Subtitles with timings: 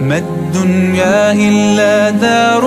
[0.00, 2.64] ما الدنيا إلا دار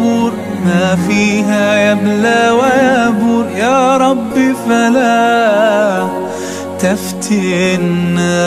[0.00, 0.32] بور
[0.66, 3.44] ما فيها يبلى ويبور.
[3.56, 4.34] يا رب
[4.66, 6.08] فلا
[6.78, 8.40] تفتنا.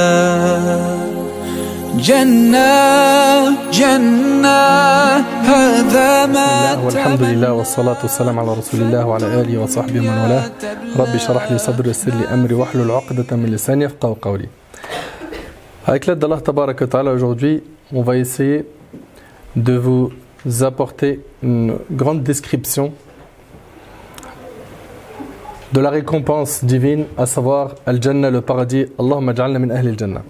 [1.97, 2.71] جنة
[3.71, 4.63] جنة
[5.51, 10.43] هذا ما الله والحمد لله والصلاة والسلام على رسول الله وعلى آله وصحبه ومن والاه.
[10.99, 14.49] ربي اشرح لي صدري ويسر لي أمري واحلل عقدة من لساني يفقهوا قولي.
[15.85, 17.61] Avec l'aide d'Allah Tabarak wa Ta'ala aujourd'hui,
[17.93, 18.65] on va essayer
[19.55, 20.11] de vous
[20.61, 22.93] apporter une grande description
[25.71, 28.85] de la récompense divine, à savoir Al-Jannah, le paradis.
[28.99, 30.23] Allahumma ja'alna min ahli al-Jannah.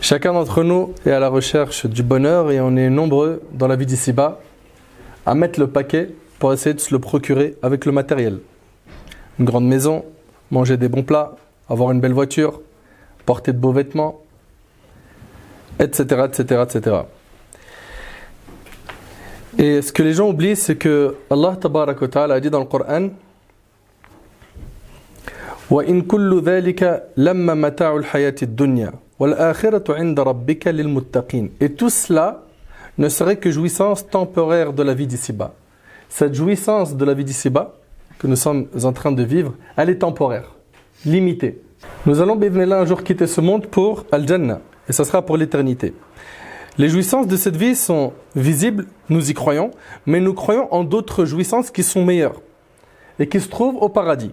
[0.00, 3.76] Chacun d'entre nous est à la recherche du bonheur et on est nombreux dans la
[3.76, 4.40] vie d'ici-bas
[5.26, 8.38] à mettre le paquet pour essayer de se le procurer avec le matériel.
[9.38, 10.04] Une grande maison,
[10.50, 11.36] manger des bons plats,
[11.68, 12.60] avoir une belle voiture,
[13.26, 14.20] porter de beaux vêtements,
[15.79, 16.95] etc., etc., etc.
[19.57, 22.59] Et ce que les gens oublient, c'est que Allah tabarak wa ta'ala a dit dans
[22.59, 23.09] le Coran
[25.71, 32.43] وَإِن كُلُّ ذَلِكَ لَمَّا مَتَاعُ الْحَيَاةِ الدُّنْيَا وَالْآخِرَةُ عِنْدَ رَبِّكَ لِلْمُتَّقِينَ Et tout cela
[32.97, 35.53] ne serait que jouissance temporaire de la vie d'ici-bas.
[36.07, 37.73] Cette jouissance de la vie d'ici-bas
[38.19, 40.51] que nous sommes en train de vivre, elle est temporaire,
[41.03, 41.61] limitée.
[42.05, 45.94] Nous allons là un jour quitter ce monde pour Al-Jannah, et ça sera pour l'éternité.
[46.76, 49.70] Les jouissances de cette vie sont visibles, nous y croyons,
[50.04, 52.42] mais nous croyons en d'autres jouissances qui sont meilleures
[53.20, 54.32] et qui se trouvent au paradis.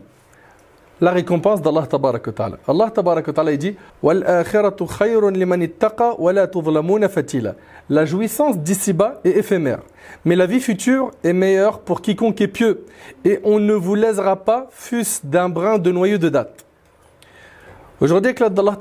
[1.00, 2.58] La récompense d'Allah Tabaraka Ta'ala.
[2.68, 3.76] Allah Tabaraka Ta'ala dit
[7.90, 9.82] La jouissance d'ici-bas est éphémère,
[10.26, 12.84] mais la vie future est meilleure pour quiconque est pieux,
[13.24, 16.67] et on ne vous laissera pas, fût-ce d'un brin de noyau de date.
[18.00, 18.78] Aujourd'hui, avec l'aide d'Allah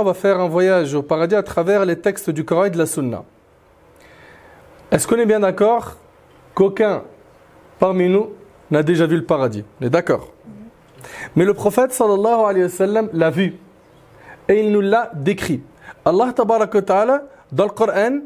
[0.00, 2.78] on va faire un voyage au paradis à travers les textes du Coran et de
[2.78, 3.24] la Sunna.
[4.92, 5.96] Est-ce qu'on est bien d'accord
[6.54, 7.02] qu'aucun
[7.80, 8.30] parmi nous
[8.70, 9.64] n'a déjà vu le paradis?
[9.80, 10.28] On est d'accord
[11.36, 13.56] mais le prophète sallallahu alayhi wa sallam l'a vu
[14.48, 15.62] et il nous l'a décrit.
[16.04, 18.20] Allah ta'ala dans le Coran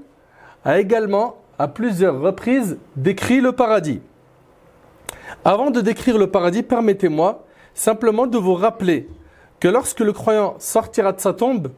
[0.64, 4.00] a également à plusieurs reprises décrit le paradis.
[5.44, 9.08] Avant de décrire le paradis, permettez-moi simplement de vous rappeler
[9.62, 11.68] que lorsque le croyant sortira de sa tombe,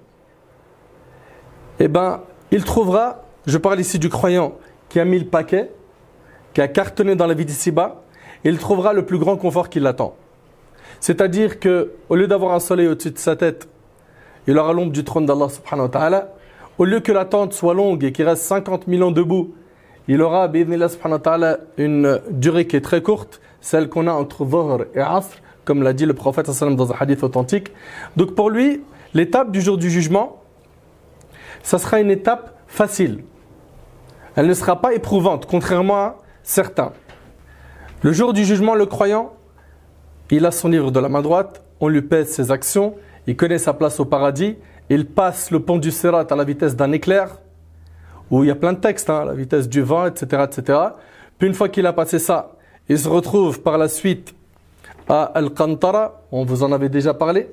[1.78, 4.54] eh ben, il trouvera, je parle ici du croyant
[4.88, 5.70] qui a mis le paquet,
[6.54, 8.00] qui a cartonné dans la vie d'ici-bas,
[8.42, 10.16] il trouvera le plus grand confort qui l'attend.
[10.98, 13.68] C'est-à-dire que au lieu d'avoir un soleil au-dessus de sa tête,
[14.46, 16.32] il aura l'ombre du trône d'Allah subhanahu wa ta'ala.
[16.78, 19.52] Au lieu que la tente soit longue et qu'il reste 50 000 ans debout,
[20.08, 24.46] il aura subhanahu wa ta'ala une durée qui est très courte, celle qu'on a entre
[24.46, 27.72] Dhuhr et Asr, comme l'a dit le prophète dans un hadith authentique.
[28.16, 28.82] Donc pour lui,
[29.14, 30.42] l'étape du jour du jugement,
[31.62, 33.24] ça sera une étape facile.
[34.36, 36.92] Elle ne sera pas éprouvante, contrairement à certains.
[38.02, 39.32] Le jour du jugement, le croyant,
[40.30, 42.94] il a son livre de la main droite, on lui pèse ses actions,
[43.26, 44.56] il connaît sa place au paradis,
[44.90, 47.38] il passe le pont du Sirat à la vitesse d'un éclair,
[48.30, 50.78] où il y a plein de textes, hein, à la vitesse du vent, etc., etc.
[51.38, 52.56] Puis une fois qu'il a passé ça,
[52.88, 54.34] il se retrouve par la suite
[55.08, 57.48] à Al-Qantara, on vous en avait déjà parlé,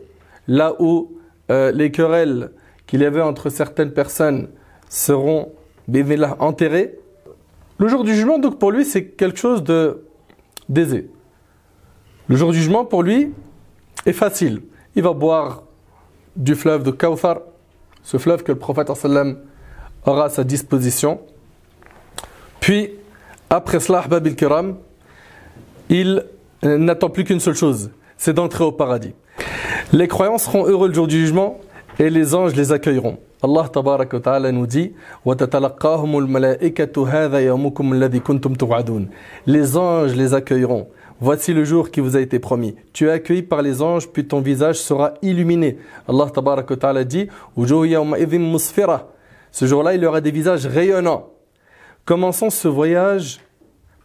[0.47, 1.12] là où
[1.50, 2.51] euh, les querelles
[2.88, 4.50] qu'il y avait entre certaines personnes
[4.89, 5.51] seront
[6.40, 7.00] enterrées.
[7.78, 10.03] Le jour du jugement, donc pour lui, c'est quelque chose de
[10.69, 11.09] d'aisé.
[12.28, 13.34] Le jour du jugement, pour lui,
[14.06, 14.61] est facile.
[14.95, 15.63] Il va boire
[16.35, 17.40] du fleuve de Kawthar,
[18.03, 18.90] ce fleuve que le prophète
[20.06, 21.19] aura à sa disposition.
[22.59, 22.91] Puis,
[23.50, 24.78] après cela, Babil Kiram,
[25.90, 26.25] il
[26.63, 29.13] n'attend plus qu'une seule chose, c'est d'entrer au paradis.
[29.94, 31.59] Les croyants seront heureux le jour du jugement
[31.99, 33.17] et les anges les accueilleront.
[33.44, 34.94] Allah tabarak wa ta'ala nous dit
[39.47, 40.88] Les anges les accueilleront.
[41.19, 42.75] Voici le jour qui vous a été promis.
[42.93, 45.78] Tu es accueilli par les anges, puis ton visage sera illuminé.
[46.07, 47.28] Allah ta'ala dit
[49.51, 51.29] Ce jour-là, il y aura des visages rayonnants.
[52.05, 53.40] Commençons ce voyage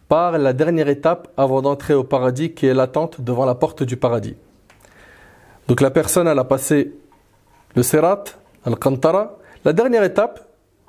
[0.07, 3.97] par la dernière étape avant d'entrer au paradis, qui est l'attente devant la porte du
[3.97, 4.35] paradis.
[5.67, 6.93] Donc la personne, elle a passé
[7.75, 8.23] le Sirat,
[8.65, 9.37] Al-Qantara.
[9.65, 10.47] La dernière étape,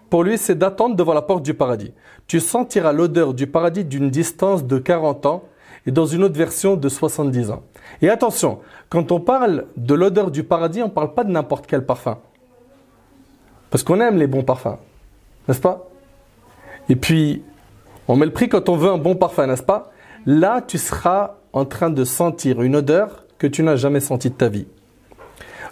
[0.08, 1.92] pour lui, c'est d'attendre devant la porte du paradis.
[2.26, 5.44] Tu sentiras l'odeur du paradis d'une distance de 40 ans
[5.86, 7.62] et dans une autre version de 70 ans.
[8.02, 11.66] Et attention, quand on parle de l'odeur du paradis, on ne parle pas de n'importe
[11.66, 12.18] quel parfum.
[13.70, 14.78] Parce qu'on aime les bons parfums,
[15.46, 15.88] n'est-ce pas?
[16.88, 17.42] Et puis,
[18.08, 19.90] on met le prix quand on veut un bon parfum, n'est-ce pas?
[20.26, 24.34] Là, tu seras en train de sentir une odeur que tu n'as jamais sentie de
[24.34, 24.66] ta vie.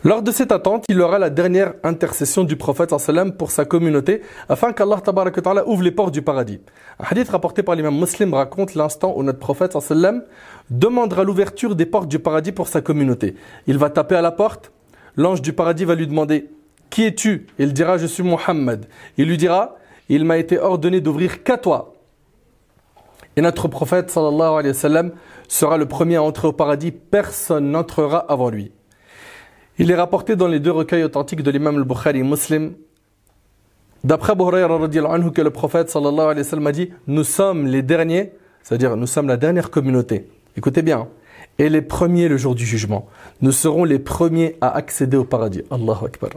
[0.05, 4.23] Lors de cette attente, il aura la dernière intercession du prophète sallam pour sa communauté
[4.49, 6.61] afin qu'Allah ta'ala ouvre les portes du paradis.
[7.01, 10.23] Un hadith rapporté par l'imam muslim raconte l'instant où notre prophète sallam
[10.71, 13.35] demandera l'ouverture des portes du paradis pour sa communauté.
[13.67, 14.71] Il va taper à la porte,
[15.17, 16.51] l'ange du paradis va lui demander
[16.91, 17.47] Qui es-tu?
[17.59, 18.87] Il dira Je suis Muhammad.
[19.17, 19.77] Il lui dira
[20.09, 21.96] Il m'a été ordonné d'ouvrir qu'à toi.
[23.39, 25.11] Et notre prophète sallallahu alayhi wa sallam
[25.47, 28.73] sera le premier à entrer au paradis, personne n'entrera avant lui.
[29.79, 32.73] Il est rapporté dans les deux recueils authentiques de l'imam al-Bukhari muslim,
[34.05, 37.83] d'après Abu anhu, que le prophète sallallahu alayhi wa sallam a dit Nous sommes les
[37.83, 40.31] derniers, c'est-à-dire nous sommes la dernière communauté.
[40.57, 41.09] Écoutez bien,
[41.59, 43.07] et les premiers le jour du jugement.
[43.43, 45.63] Nous serons les premiers à accéder au paradis.
[45.71, 46.31] Allahu Akbar.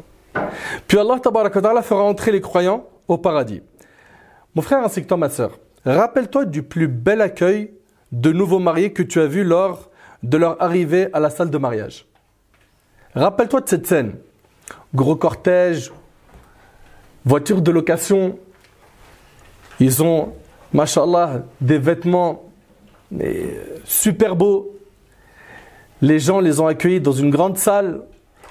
[0.88, 3.62] Puis Allah ta'ala fera entrer les croyants au paradis.
[4.56, 7.71] Mon frère ainsi que toi, ma soeur, rappelle-toi du plus bel accueil
[8.11, 9.89] de nouveaux mariés que tu as vu lors
[10.23, 12.05] de leur arrivée à la salle de mariage.
[13.15, 14.15] Rappelle-toi de cette scène.
[14.93, 15.91] Gros cortège,
[17.25, 18.37] voiture de location.
[19.79, 20.33] Ils ont,
[20.73, 22.49] mashallah, des vêtements
[23.83, 24.75] super beaux.
[26.01, 28.01] Les gens les ont accueillis dans une grande salle.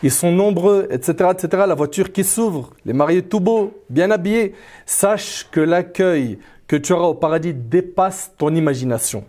[0.03, 1.65] Ils sont nombreux, etc., etc.
[1.67, 4.55] La voiture qui s'ouvre, les mariés tout beaux, bien habillés.
[4.87, 6.39] Sache que l'accueil
[6.69, 9.25] que tu auras au paradis dépasse ton imagination.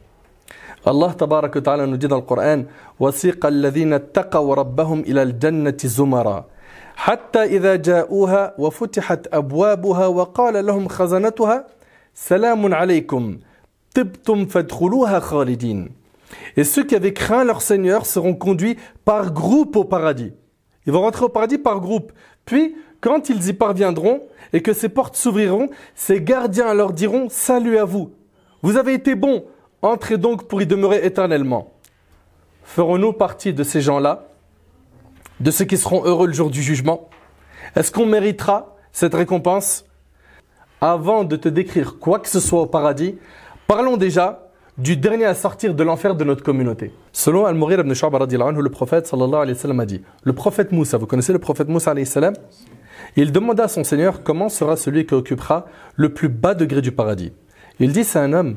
[0.86, 2.64] Allah ta'ala nous dit dans le Coran
[3.00, 6.46] وَسِيقَ الَّذِينَ اتَّقَوْا رَبَّهُمْ إِلَى الْجَنَّةِ زُمَرًا
[7.00, 11.68] حتى إذا جاءوها وفتحت أبوابها وقال لهم خزنتها
[12.14, 13.40] سلام عليكم
[13.96, 15.90] طبتم فادخلوها خالدين
[16.58, 20.34] Et ceux qui avaient craint leur Seigneur seront conduits par groupe au paradis.
[20.86, 22.12] Ils vont rentrer au paradis par groupe.
[22.46, 24.24] Puis, quand ils y parviendront
[24.54, 28.12] et que ces portes s'ouvriront, ces gardiens leur diront Salut à vous.
[28.62, 29.46] Vous avez été bons.
[29.82, 31.74] Entrez donc pour y demeurer éternellement.
[32.64, 34.28] Ferons-nous partie de ces gens-là
[35.40, 37.10] De ceux qui seront heureux le jour du jugement?
[37.76, 39.86] Est-ce qu'on méritera cette récompense?
[40.82, 43.18] Avant de te décrire quoi que ce soit au paradis,
[43.68, 46.94] parlons déjà du dernier à sortir de l'enfer de notre communauté.
[47.12, 47.94] Selon Al-Mughir ibn
[48.42, 51.68] anhu, le prophète sallallahu alayhi sallam a dit Le prophète Moussa, vous connaissez le prophète
[51.68, 51.94] Moussa
[53.22, 55.66] Il demanda à son Seigneur comment sera celui qui occupera
[55.98, 57.34] le plus bas degré du paradis.
[57.82, 58.56] Il dit C'est un homme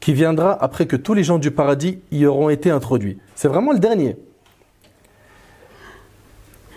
[0.00, 3.18] qui viendra après que tous les gens du paradis y auront été introduits.
[3.34, 4.18] C'est vraiment le dernier.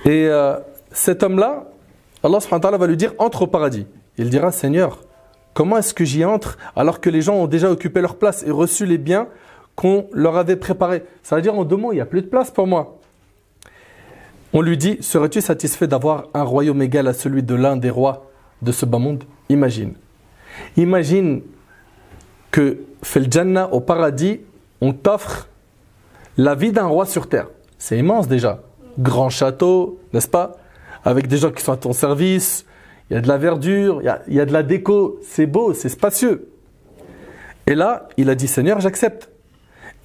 [0.06, 0.56] Et euh,
[0.94, 1.66] cet homme-là,
[2.24, 2.40] Allah
[2.78, 3.86] va lui dire entre au paradis.
[4.18, 5.02] Il dira Seigneur,
[5.54, 8.52] comment est-ce que j'y entre alors que les gens ont déjà occupé leur place et
[8.52, 9.28] reçu les biens
[9.76, 11.04] qu'on leur avait préparés?
[11.22, 12.99] Ça veut dire en deux mots, il n'y a plus de place pour moi.
[14.54, 18.30] On lui dit Serais-tu satisfait d'avoir un royaume égal à celui de l'un des rois
[18.62, 19.24] de ce bas monde?
[19.50, 19.94] Imagine.
[20.76, 21.42] Imagine
[22.52, 24.42] que fait Jannah au paradis,
[24.82, 25.48] on t'offre
[26.38, 27.48] la vie d'un roi sur terre.
[27.78, 28.62] C'est immense déjà.
[28.98, 30.58] Grand château, n'est-ce pas?
[31.06, 32.66] Avec des gens qui sont à ton service,
[33.10, 35.90] il y a de la verdure, il y a, de la déco, c'est beau, c'est
[35.90, 36.50] spacieux.
[37.66, 39.30] Et là, il a dit Seigneur, j'accepte.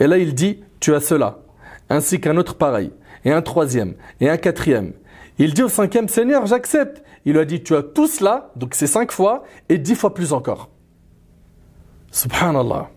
[0.00, 1.38] Et là, il dit Tu as cela,
[1.88, 2.90] ainsi qu'un autre pareil,
[3.24, 4.92] et un troisième, et un quatrième.
[5.38, 7.02] Il dit au cinquième Seigneur, j'accepte.
[7.24, 10.14] Il lui a dit Tu as tout cela, donc c'est cinq fois, et dix fois
[10.14, 10.70] plus encore.
[12.10, 12.90] Subhanallah.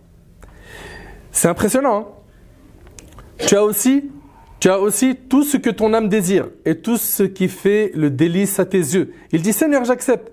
[1.32, 2.00] C'est impressionnant.
[2.00, 3.46] Hein.
[3.48, 4.12] tu as aussi
[4.60, 8.10] tu as aussi tout ce que ton âme désire et tout ce qui fait le
[8.10, 9.14] délice à tes yeux.
[9.32, 10.32] Il dit Seigneur, j'accepte.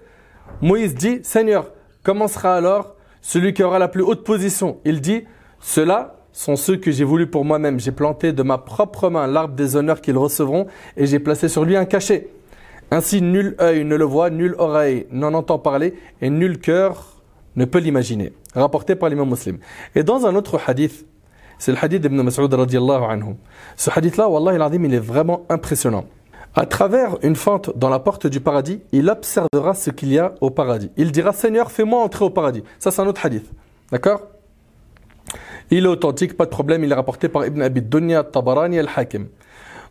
[0.62, 5.24] Moïse dit Seigneur, comment sera alors celui qui aura la plus haute position Il dit
[5.60, 7.80] Ceux-là sont ceux que j'ai voulu pour moi-même.
[7.80, 11.64] J'ai planté de ma propre main l'arbre des honneurs qu'ils recevront et j'ai placé sur
[11.64, 12.28] lui un cachet.
[12.90, 17.22] Ainsi, nul œil ne le voit, nulle oreille n'en entend parler et nul cœur
[17.56, 18.32] ne peut l'imaginer.
[18.54, 19.58] Rapporté par l'imam muslim.
[19.94, 21.06] Et dans un autre hadith,
[21.58, 23.36] c'est le hadith d'Ibn Mas'ud radiallahu anhu.
[23.76, 26.04] Ce hadith-là, Wallah il est vraiment impressionnant.
[26.56, 30.34] À travers une fente dans la porte du paradis, il observera ce qu'il y a
[30.40, 30.90] au paradis.
[30.96, 32.64] Il dira Seigneur, fais-moi entrer au paradis.
[32.80, 33.50] Ça, c'est un autre hadith.
[33.90, 34.33] D'accord?
[35.70, 36.84] Il est authentique, pas de problème.
[36.84, 39.28] Il est rapporté par Ibn Abi Dunya, Tabarani al-Hakim.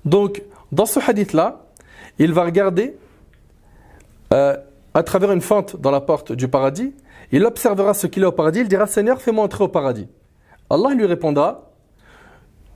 [0.05, 1.65] Donc, dans ce hadith-là,
[2.19, 2.95] il va regarder
[4.33, 4.55] euh,
[4.93, 6.93] à travers une fente dans la porte du paradis
[7.33, 10.07] il observera ce qu'il est au paradis, il dira Seigneur, fais-moi entrer au paradis.
[10.69, 11.71] Allah lui répondra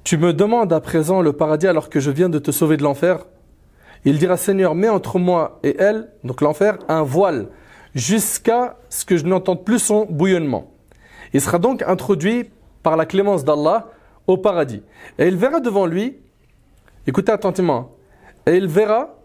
[0.04, 2.82] Tu me demandes à présent le paradis alors que je viens de te sauver de
[2.82, 3.20] l'enfer
[4.04, 7.50] Il dira Seigneur, mets entre moi et elle, donc l'enfer, un voile,
[7.94, 10.72] jusqu'à ce que je n'entende plus son bouillonnement.
[11.34, 12.50] Il sera donc introduit
[12.88, 13.89] par la clémence d'Allah
[14.27, 14.82] au paradis.
[15.20, 16.15] Et il verra devant lui,
[17.06, 17.91] écoutez attentivement,
[18.46, 19.15] et il verra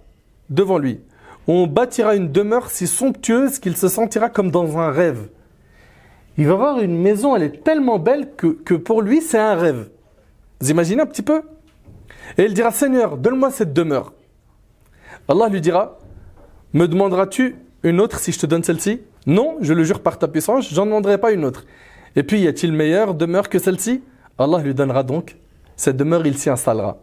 [0.51, 0.99] devant lui
[1.47, 5.29] on bâtira une demeure si somptueuse qu'il se sentira comme dans un rêve.
[6.39, 9.55] Il va voir une maison, elle est tellement belle que, que pour lui c'est un
[9.55, 9.91] rêve.
[10.61, 11.43] Vous imaginez un petit peu?
[12.39, 14.13] Et il dira Seigneur, donne-moi cette demeure.
[15.29, 15.99] Allah lui dira
[16.73, 19.03] Me demanderas-tu une autre si je te donne celle-ci?
[19.27, 21.65] Non, je le jure par ta puissance, j'en demanderai pas une autre.
[22.17, 24.03] Et puis, y a-t-il meilleure demeure que celle-ci?
[24.39, 25.37] Allah lui donnera donc
[25.77, 26.99] cette demeure, il s'y installera.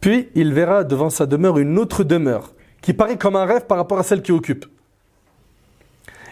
[0.00, 3.78] Puis, il verra devant sa demeure une autre demeure qui paraît comme un rêve par
[3.78, 4.66] rapport à celle qui occupe.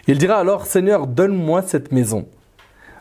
[0.06, 2.28] Il dira alors Seigneur, donne-moi cette maison.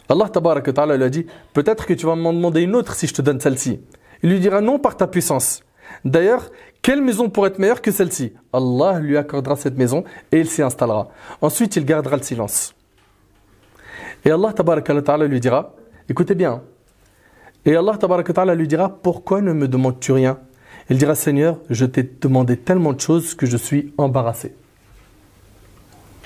[0.09, 3.13] Allah ta'ala lui a dit Peut-être que tu vas m'en demander une autre si je
[3.13, 3.79] te donne celle-ci.
[4.23, 5.61] Il lui dira Non par ta puissance.
[6.03, 6.49] D'ailleurs,
[6.81, 8.33] quelle maison pourrait être meilleure que celle-ci?
[8.51, 11.09] Allah lui accordera cette maison et il s'y installera.
[11.41, 12.73] Ensuite, il gardera le silence.
[14.25, 15.75] Et Allah ta'ala lui dira
[16.09, 16.63] Écoutez bien.
[17.63, 20.39] Et Allah lui dira Pourquoi ne me demandes-tu rien?
[20.89, 24.55] Il dira Seigneur, je t'ai demandé tellement de choses que je suis embarrassé.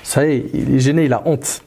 [0.04, 1.62] Ça y est, il est gêné, il a honte.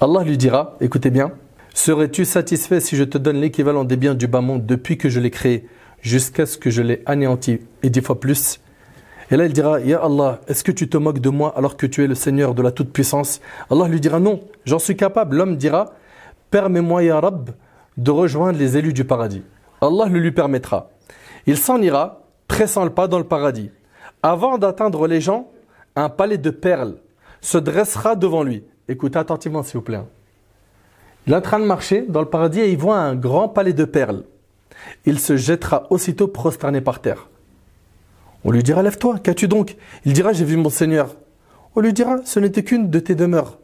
[0.00, 1.32] Allah lui dira, écoutez bien,
[1.74, 5.20] serais-tu satisfait si je te donne l'équivalent des biens du bas monde depuis que je
[5.20, 5.66] l'ai créé
[6.00, 8.60] jusqu'à ce que je l'ai anéanti et dix fois plus?
[9.30, 11.86] Et là il dira, Ya Allah, est-ce que tu te moques de moi alors que
[11.86, 13.40] tu es le Seigneur de la toute-puissance?
[13.70, 15.36] Allah lui dira, non, j'en suis capable.
[15.36, 15.92] L'homme dira,
[16.50, 17.50] permets-moi, Ya Rab,
[17.96, 19.42] de rejoindre les élus du paradis.
[19.80, 20.90] Allah le lui permettra.
[21.46, 23.70] Il s'en ira, pressant le pas dans le paradis.
[24.22, 25.50] Avant d'atteindre les gens,
[25.96, 26.96] un palais de perles
[27.40, 28.64] se dressera devant lui.
[28.88, 30.00] Écoutez attentivement, s'il vous plaît.
[31.26, 33.72] Il est en train de marcher dans le paradis et il voit un grand palais
[33.72, 34.24] de perles.
[35.06, 37.28] Il se jettera aussitôt prosterné par terre.
[38.44, 39.76] On lui dira Lève-toi, qu'as-tu donc?
[40.04, 41.16] Il dira J'ai vu mon Seigneur.
[41.74, 43.58] On lui dira Ce n'était qu'une de tes demeures.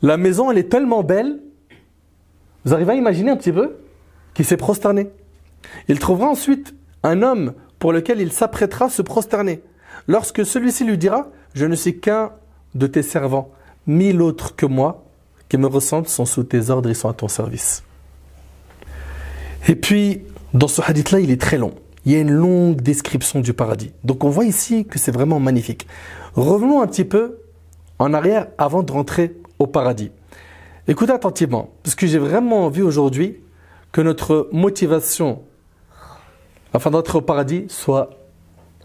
[0.00, 1.40] La maison, elle est tellement belle.
[2.64, 3.76] Vous arrivez à imaginer un petit peu
[4.34, 5.10] Qui s'est prosterné.
[5.88, 9.62] Il trouvera ensuite un homme pour lequel il s'apprêtera à se prosterner.
[10.08, 12.32] Lorsque celui-ci lui dira Je ne suis qu'un
[12.74, 13.50] de tes servants,
[13.86, 15.04] mille autres que moi,
[15.48, 17.84] qui me ressemblent, sont sous tes ordres et sont à ton service.
[19.68, 20.22] Et puis,
[20.54, 21.74] dans ce hadith-là, il est très long.
[22.04, 23.92] Il y a une longue description du paradis.
[24.04, 25.86] Donc on voit ici que c'est vraiment magnifique.
[26.34, 27.38] Revenons un petit peu
[27.98, 30.10] en arrière avant de rentrer au paradis.
[30.88, 33.36] Écoutez attentivement, parce que j'ai vraiment envie aujourd'hui
[33.92, 35.42] que notre motivation
[36.74, 38.10] afin d'entrer au paradis soit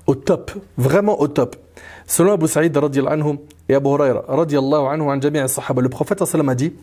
[0.05, 1.55] au top, vraiment au top.
[2.05, 6.74] Selon Abu Sa'id anhu et Abu Huraira le prophète a dit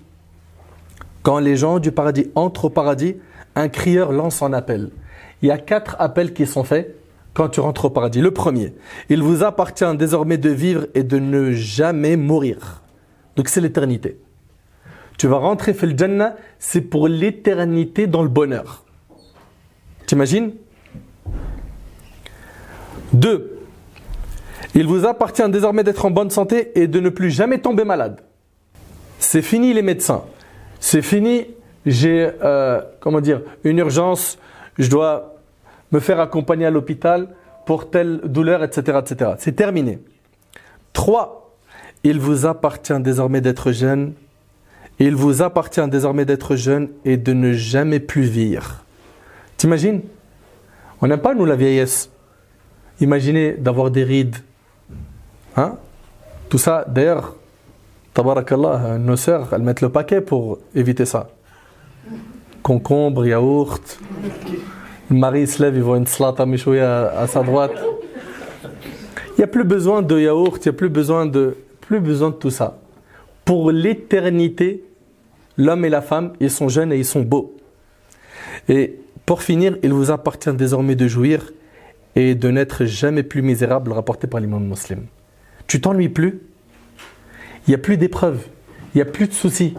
[1.23, 3.17] quand les gens du paradis entrent au paradis,
[3.55, 4.91] un crieur lance un appel.
[5.45, 6.97] Il y a quatre appels qui sont faits
[7.35, 8.23] quand tu rentres au paradis.
[8.23, 8.73] Le premier,
[9.11, 12.81] il vous appartient désormais de vivre et de ne jamais mourir.
[13.37, 14.19] Donc c'est l'éternité.
[15.19, 18.85] Tu vas rentrer fil Jannah, c'est pour l'éternité dans le bonheur.
[20.07, 20.55] T'imagines?
[23.13, 23.59] Deux,
[24.75, 28.23] il vous appartient désormais d'être en bonne santé et de ne plus jamais tomber malade.
[29.19, 30.25] C'est fini les médecins.
[30.81, 31.49] C'est fini,
[31.85, 34.39] j'ai euh, comment dire, une urgence,
[34.79, 35.34] je dois
[35.95, 37.29] me faire accompagner à l'hôpital
[37.65, 38.99] pour telle douleur, etc.
[39.01, 39.31] etc.
[39.39, 40.01] C'est terminé.
[40.93, 41.57] 3.
[42.03, 44.13] Il vous appartient désormais d'être jeune.
[44.99, 48.85] Il vous appartient désormais d'être jeune et de ne jamais plus vieillir.
[49.57, 50.03] T'imagines?
[51.01, 52.11] On n'aime pas, nous, la vieillesse.
[53.01, 54.37] Imaginez d'avoir des rides,
[55.57, 55.77] Hein?
[56.49, 57.37] Tout ça, d'ailleurs,
[58.13, 61.29] tabarakallah, nos sœurs, elles mettent le paquet pour éviter ça.
[62.63, 64.01] Concombre, yaourt.
[65.11, 67.73] Le mari se lève, il voit une slata michouya à, sa droite.
[68.63, 72.31] Il n'y a plus besoin de yaourt, il n'y a plus besoin de, plus besoin
[72.31, 72.79] de tout ça.
[73.45, 74.85] Pour l'éternité,
[75.59, 77.55] l'homme et la femme, ils sont jeunes et ils sont beaux.
[78.69, 81.53] Et pour finir, il vous appartient désormais de jouir
[82.17, 85.03] et de n'être jamais plus misérable, rapporté par l'imam musulman.
[85.67, 86.41] Tu t'ennuies plus
[87.67, 88.47] Il n'y a plus d'épreuves,
[88.95, 89.75] il n'y a plus de soucis.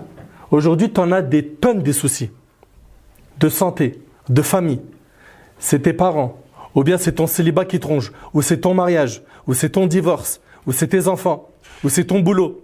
[0.51, 2.29] Aujourd'hui, tu en as des tonnes de soucis.
[3.39, 4.81] De santé, de famille.
[5.59, 6.41] C'est tes parents,
[6.73, 10.41] ou bien c'est ton célibat qui tronche, ou c'est ton mariage, ou c'est ton divorce,
[10.67, 11.49] ou c'est tes enfants,
[11.83, 12.61] ou c'est ton boulot.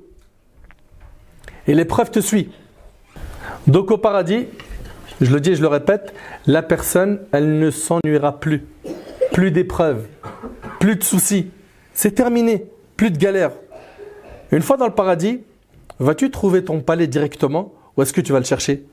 [1.68, 2.50] Et l'épreuve te suit.
[3.68, 4.48] Donc au paradis,
[5.22, 6.14] je le dis et je le répète,
[6.48, 8.66] la personne, elle ne s'ennuiera plus.
[9.32, 10.08] Plus d'épreuves,
[10.80, 11.52] plus de soucis.
[11.94, 12.66] C'est terminé
[12.98, 13.52] plus de galère.
[14.52, 15.42] Une fois dans le paradis,
[16.00, 18.86] vas-tu trouver ton palais directement ou est-ce que tu vas le chercher?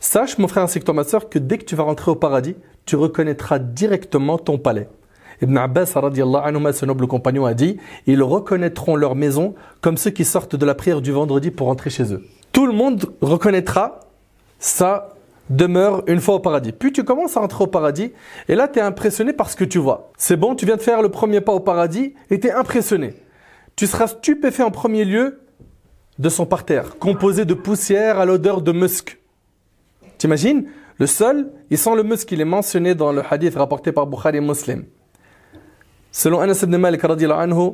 [0.00, 2.14] Sache, mon frère ainsi que toi, ma soeur, que dès que tu vas rentrer au
[2.14, 2.54] paradis,
[2.86, 4.88] tu reconnaîtras directement ton palais.
[5.42, 7.76] Ibn Abbas, anhu, ce noble compagnon, a dit
[8.06, 11.90] Ils reconnaîtront leur maison comme ceux qui sortent de la prière du vendredi pour rentrer
[11.90, 12.24] chez eux.
[12.52, 14.00] Tout le monde reconnaîtra
[14.58, 15.10] sa
[15.50, 16.72] demeure une fois au paradis.
[16.72, 18.12] Puis tu commences à rentrer au paradis
[18.48, 20.10] et là tu es impressionné par ce que tu vois.
[20.16, 23.14] C'est bon, tu viens de faire le premier pas au paradis et tu es impressionné
[23.76, 25.40] tu seras stupéfait en premier lieu
[26.18, 29.18] de son parterre, composé de poussière à l'odeur de musc.
[30.16, 30.66] T'imagines?
[30.98, 34.38] Le sol, il sent le musc, il est mentionné dans le hadith rapporté par Bukhari
[34.38, 34.84] et Muslim.
[36.10, 37.72] selon Anas ibn Malik anhu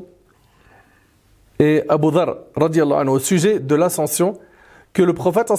[1.59, 4.38] et Abu Dhar anhu au sujet de l'ascension
[4.93, 5.52] que le prophète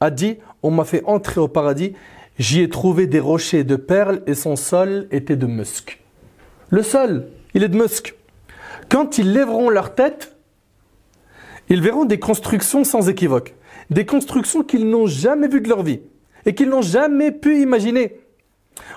[0.00, 1.94] a dit on m'a fait entrer au paradis
[2.38, 6.02] j'y ai trouvé des rochers de perles et son sol était de musc
[6.68, 8.14] le sol il est de musc
[8.90, 10.34] quand ils lèveront leur tête
[11.68, 13.54] ils verront des constructions sans équivoque.
[13.90, 16.00] Des constructions qu'ils n'ont jamais vues de leur vie
[16.46, 18.20] et qu'ils n'ont jamais pu imaginer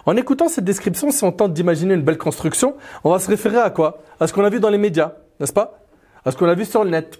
[0.05, 3.57] en écoutant cette description, si on tente d'imaginer une belle construction, on va se référer
[3.57, 3.99] à quoi?
[4.19, 5.79] À ce qu'on a vu dans les médias, n'est-ce pas?
[6.25, 7.19] À ce qu'on a vu sur le net.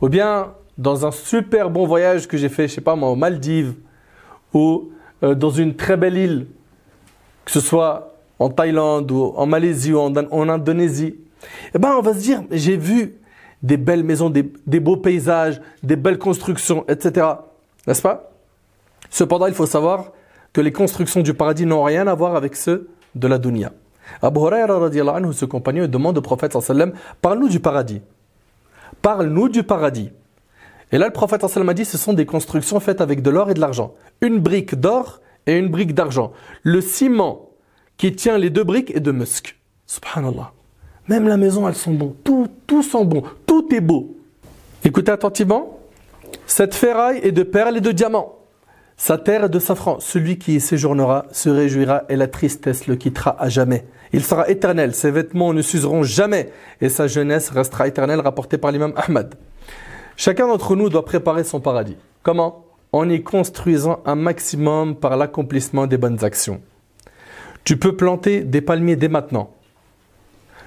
[0.00, 3.16] Ou bien dans un super bon voyage que j'ai fait, je sais pas moi, aux
[3.16, 3.74] Maldives,
[4.54, 4.90] ou
[5.22, 6.46] euh, dans une très belle île,
[7.44, 11.16] que ce soit en Thaïlande ou en Malaisie ou en, Indonésie.
[11.74, 13.16] Eh ben, on va se dire, j'ai vu
[13.62, 17.26] des belles maisons, des beaux paysages, des belles constructions, etc.
[17.86, 18.27] N'est-ce pas?
[19.10, 20.12] Cependant, il faut savoir
[20.52, 23.72] que les constructions du paradis n'ont rien à voir avec ceux de la dunya.
[24.22, 24.90] Abu Huraira
[25.32, 28.00] ce compagnon, demande au prophète sallam Parle-nous du paradis.
[29.02, 30.10] Parle-nous du paradis.
[30.90, 33.50] Et là, le prophète sallam a dit Ce sont des constructions faites avec de l'or
[33.50, 33.94] et de l'argent.
[34.20, 36.32] Une brique d'or et une brique d'argent.
[36.62, 37.50] Le ciment
[37.96, 39.58] qui tient les deux briques est de musc.
[39.86, 40.52] Subhanallah.
[41.08, 42.14] Même la maison, elles sont bonnes.
[42.22, 43.22] Tout, tout sent bon.
[43.46, 44.16] Tout est beau.
[44.84, 45.78] Écoutez attentivement.
[46.46, 48.37] Cette ferraille est de perles et de diamants.
[49.00, 50.00] Sa terre est de safran.
[50.00, 53.86] Celui qui y séjournera se réjouira et la tristesse le quittera à jamais.
[54.12, 56.50] Il sera éternel, ses vêtements ne s'useront jamais
[56.80, 59.36] et sa jeunesse restera éternelle, rapporté par l'imam Ahmad.
[60.16, 61.96] Chacun d'entre nous doit préparer son paradis.
[62.24, 62.64] Comment?
[62.90, 66.60] En y construisant un maximum par l'accomplissement des bonnes actions.
[67.62, 69.50] Tu peux planter des palmiers dès maintenant.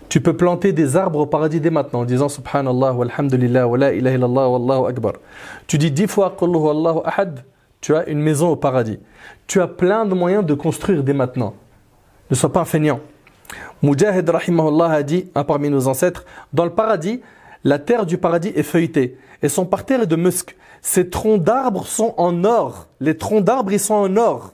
[0.08, 3.94] Tu peux planter des arbres au paradis dès maintenant en disant Subhanallah, walhamdulillah, wa la
[3.94, 5.14] ilaha illallah, wallahu akbar.
[5.68, 7.44] Tu dis dix fois Allahu ahad
[7.82, 9.00] tu as une maison au paradis.
[9.48, 11.56] Tu as plein de moyens de construire dès maintenant.
[12.30, 13.00] Ne sois pas un feignant.
[13.82, 17.22] Mujahid rahimahullah a dit, un parmi nos ancêtres, dans le paradis,
[17.64, 20.56] la terre du paradis est feuilletée et son parterre est de musc.
[20.82, 22.88] Ces troncs d'arbres sont en or.
[23.00, 24.54] Les troncs d'arbres, ils sont en or.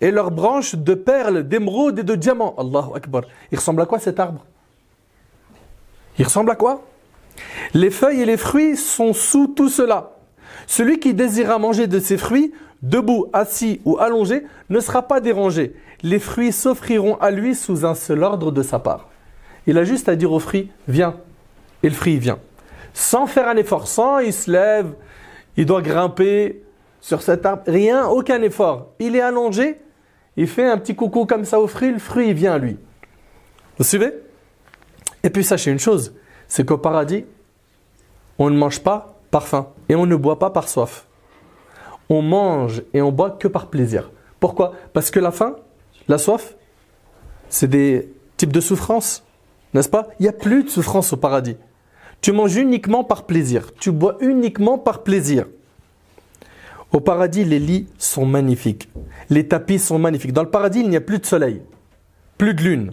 [0.00, 2.54] Et leurs branches de perles, d'émeraudes et de diamants.
[2.56, 3.22] Allahu Akbar.
[3.50, 4.44] Il ressemble à quoi cet arbre?
[6.18, 6.82] Il ressemble à quoi?
[7.74, 10.11] Les feuilles et les fruits sont sous tout cela.
[10.66, 15.74] Celui qui désirera manger de ces fruits, debout, assis ou allongé, ne sera pas dérangé.
[16.02, 19.08] Les fruits s'offriront à lui sous un seul ordre de sa part.
[19.66, 21.16] Il a juste à dire au fruit, viens.
[21.82, 22.38] Et le fruit vient.
[22.94, 24.92] Sans faire un effort, sans il se lève,
[25.56, 26.62] il doit grimper
[27.00, 27.62] sur cet arbre.
[27.66, 28.88] Rien, aucun effort.
[28.98, 29.78] Il est allongé,
[30.36, 32.76] il fait un petit coucou comme ça au fruit, le fruit vient à lui.
[33.78, 34.12] Vous suivez?
[35.22, 36.14] Et puis sachez une chose,
[36.48, 37.24] c'est qu'au paradis,
[38.38, 41.08] on ne mange pas par faim et on ne boit pas par soif.
[42.08, 44.12] On mange et on boit que par plaisir.
[44.38, 44.74] Pourquoi?
[44.92, 45.56] Parce que la faim,
[46.06, 46.54] la soif,
[47.48, 49.24] c'est des types de souffrance,
[49.74, 50.08] n'est-ce pas?
[50.20, 51.56] Il n'y a plus de souffrance au paradis.
[52.20, 55.46] Tu manges uniquement par plaisir, tu bois uniquement par plaisir.
[56.92, 58.90] Au paradis, les lits sont magnifiques,
[59.30, 60.34] les tapis sont magnifiques.
[60.34, 61.62] Dans le paradis, il n'y a plus de soleil,
[62.36, 62.92] plus de lune,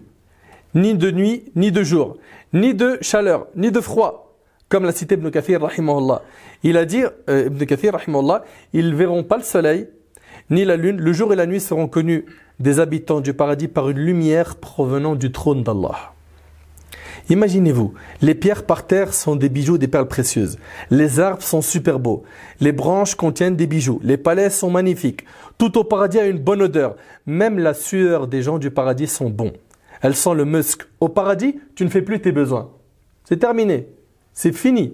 [0.73, 2.17] ni de nuit, ni de jour,
[2.53, 4.28] ni de chaleur, ni de froid.
[4.69, 6.21] Comme l'a cité Ibn Kathir, rahimahullah.
[6.61, 9.87] Il a dit, euh, Ibn Kathir, rahimahullah, ils verront pas le soleil,
[10.51, 11.01] ni la lune.
[11.01, 12.25] Le jour et la nuit seront connus
[12.59, 16.13] des habitants du paradis par une lumière provenant du trône d'Allah.
[17.29, 20.57] Imaginez-vous, les pierres par terre sont des bijoux, des perles précieuses.
[20.91, 22.23] Les arbres sont super beaux.
[22.59, 23.99] Les branches contiennent des bijoux.
[24.03, 25.25] Les palais sont magnifiques.
[25.57, 26.95] Tout au paradis a une bonne odeur.
[27.25, 29.53] Même la sueur des gens du paradis sont bons.
[30.01, 30.87] Elles sent le musc.
[30.99, 32.71] Au paradis, tu ne fais plus tes besoins.
[33.25, 33.87] C'est terminé.
[34.39, 34.93] C'est fini.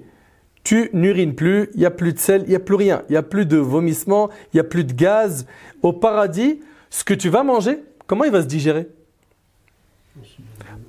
[0.64, 3.04] Tu n'urines plus, il n'y a plus de sel, il n'y a plus rien.
[3.10, 5.46] Il n'y a plus de vomissement, il n'y a plus de gaz.
[5.84, 8.88] Au paradis, ce que tu vas manger, comment il va se digérer?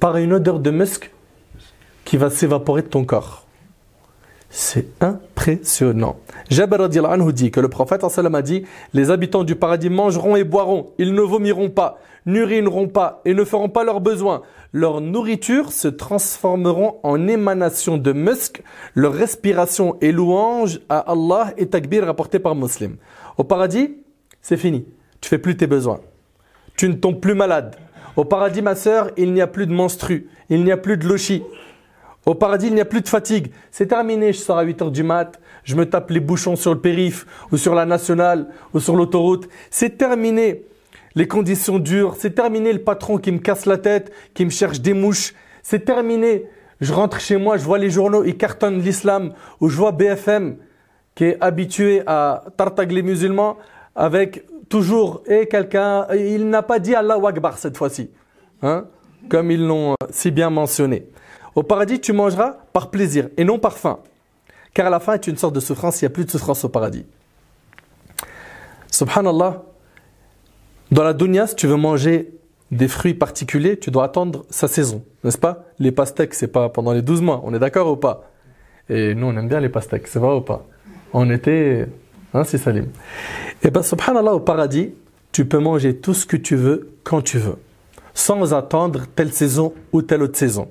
[0.00, 1.10] Par une odeur de musc
[2.06, 3.44] qui va s'évaporer de ton corps.
[4.48, 6.16] C'est impressionnant.
[6.48, 8.64] Jabir anhu dit que le prophète a dit
[8.94, 13.44] Les habitants du paradis mangeront et boiront, ils ne vomiront pas, n'urineront pas et ne
[13.44, 14.40] feront pas leurs besoins.
[14.76, 18.62] Leur nourriture se transformeront en émanation de musc,
[18.94, 22.96] leur respiration et louange à Allah et takbir rapporté par Muslim.
[23.38, 23.96] Au paradis,
[24.42, 24.84] c'est fini.
[25.22, 26.00] Tu fais plus tes besoins.
[26.76, 27.76] Tu ne tombes plus malade.
[28.16, 31.08] Au paradis, ma sœur, il n'y a plus de menstru, il n'y a plus de
[31.08, 31.42] lochi.
[32.26, 33.52] Au paradis, il n'y a plus de fatigue.
[33.70, 36.74] C'est terminé, je sors à 8 heures du mat, je me tape les bouchons sur
[36.74, 39.48] le périph, ou sur la nationale, ou sur l'autoroute.
[39.70, 40.66] C'est terminé.
[41.16, 44.80] Les conditions dures, c'est terminé le patron qui me casse la tête, qui me cherche
[44.80, 45.34] des mouches.
[45.62, 46.44] C'est terminé.
[46.80, 50.58] Je rentre chez moi, je vois les journaux, ils cartonnent l'islam, ou je vois BFM
[51.14, 53.56] qui est habitué à tartagler les musulmans
[53.96, 58.10] avec toujours et quelqu'un, il n'a pas dit Allah Akbar cette fois-ci.
[58.62, 58.84] Hein
[59.28, 61.08] comme ils l'ont si bien mentionné.
[61.54, 63.98] Au paradis, tu mangeras par plaisir et non par faim.
[64.74, 66.68] Car la faim est une sorte de souffrance, il n'y a plus de souffrance au
[66.68, 67.06] paradis.
[68.90, 69.62] Subhanallah,
[70.90, 72.32] dans la dunya, si tu veux manger
[72.70, 75.64] des fruits particuliers, tu dois attendre sa saison, n'est-ce pas?
[75.78, 78.30] Les pastèques, c'est pas pendant les 12 mois, on est d'accord ou pas?
[78.88, 80.64] Et nous, on aime bien les pastèques, c'est vrai ou pas?
[81.12, 81.86] En été,
[82.34, 82.84] hein, c'est salim.
[82.84, 84.94] Et eh bien, subhanallah, au paradis,
[85.32, 87.56] tu peux manger tout ce que tu veux quand tu veux,
[88.14, 90.68] sans attendre telle saison ou telle autre saison.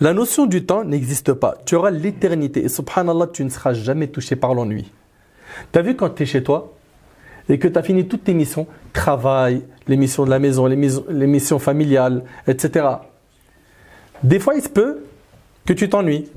[0.00, 1.56] La notion du temps n'existe pas.
[1.66, 2.64] Tu auras l'éternité.
[2.64, 4.90] Et subhanallah, tu ne seras jamais touché par l'ennui.
[5.72, 6.72] Tu as vu quand tu es chez toi?
[7.48, 11.26] Et que tu as fini toutes tes missions, travail, les missions de la maison, les,
[11.26, 12.86] missions familiales, etc.
[14.22, 15.04] Des fois, il se peut
[15.66, 16.30] que tu t'ennuies.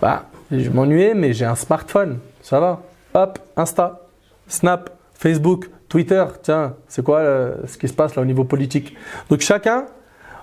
[0.00, 2.18] Bah, je m'ennuyais, mais j'ai un smartphone.
[2.42, 2.82] Ça va.
[3.12, 4.00] Hop, Insta,
[4.48, 6.24] Snap, Facebook, Twitter.
[6.42, 8.96] Tiens, c'est quoi euh, ce qui se passe là au niveau politique?
[9.28, 9.86] Donc chacun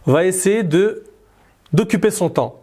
[0.06, 1.04] va essayer de
[1.74, 2.62] d'occuper son temps.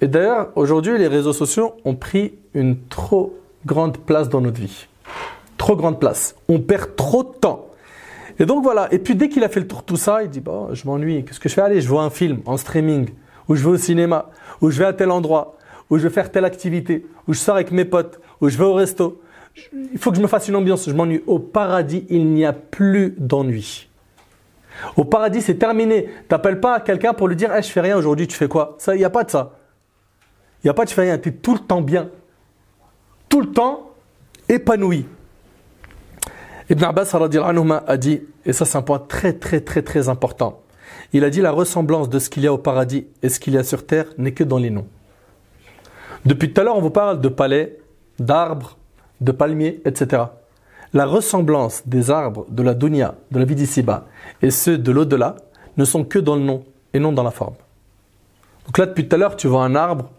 [0.00, 4.88] Et d'ailleurs, aujourd'hui, les réseaux sociaux ont pris une trop grande place dans notre vie.
[5.60, 6.36] Trop grande place.
[6.48, 7.66] On perd trop de temps.
[8.38, 8.88] Et donc voilà.
[8.94, 10.86] Et puis dès qu'il a fait le tour de tout ça, il dit bon, je
[10.86, 11.22] m'ennuie.
[11.22, 11.60] Qu'est-ce que je fais?
[11.60, 13.10] Allez, je vois un film en streaming,
[13.46, 14.30] ou je vais au cinéma,
[14.62, 15.58] ou je vais à tel endroit,
[15.90, 18.64] ou je vais faire telle activité, ou je sors avec mes potes, ou je vais
[18.64, 19.20] au resto.
[19.74, 20.88] Il faut que je me fasse une ambiance.
[20.88, 21.22] Je m'ennuie.
[21.26, 23.90] Au paradis, il n'y a plus d'ennui.
[24.96, 26.08] Au paradis, c'est terminé.
[26.26, 28.78] T'appelles pas quelqu'un pour lui dire hey, Je fais rien aujourd'hui, tu fais quoi?
[28.88, 29.58] Il n'y a pas de ça.
[30.64, 31.18] Il n'y a pas de je fais rien.
[31.18, 32.08] Tu es tout le temps bien.
[33.28, 33.90] Tout le temps
[34.48, 35.04] épanoui.
[36.70, 37.14] Ibn Abbas
[37.86, 40.62] a dit, et ça c'est un point très très très très important,
[41.12, 43.54] il a dit la ressemblance de ce qu'il y a au paradis et ce qu'il
[43.54, 44.86] y a sur terre n'est que dans les noms.
[46.24, 47.78] Depuis tout à l'heure, on vous parle de palais,
[48.18, 48.76] d'arbres,
[49.20, 50.24] de palmiers, etc
[50.92, 54.06] la ressemblance des arbres de la dunya, de la vie d'ici-bas,
[54.42, 55.36] et ceux de l'au-delà
[55.76, 57.54] ne sont que dans le nom et non dans la forme.
[58.66, 60.10] Donc là, depuis tout à l'heure, tu vois un arbre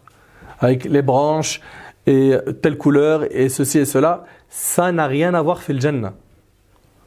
[0.60, 1.62] avec les branches
[2.08, 4.26] et telle couleur et ceci et cela.
[4.50, 6.14] Ça n'a rien à voir, fil jannah.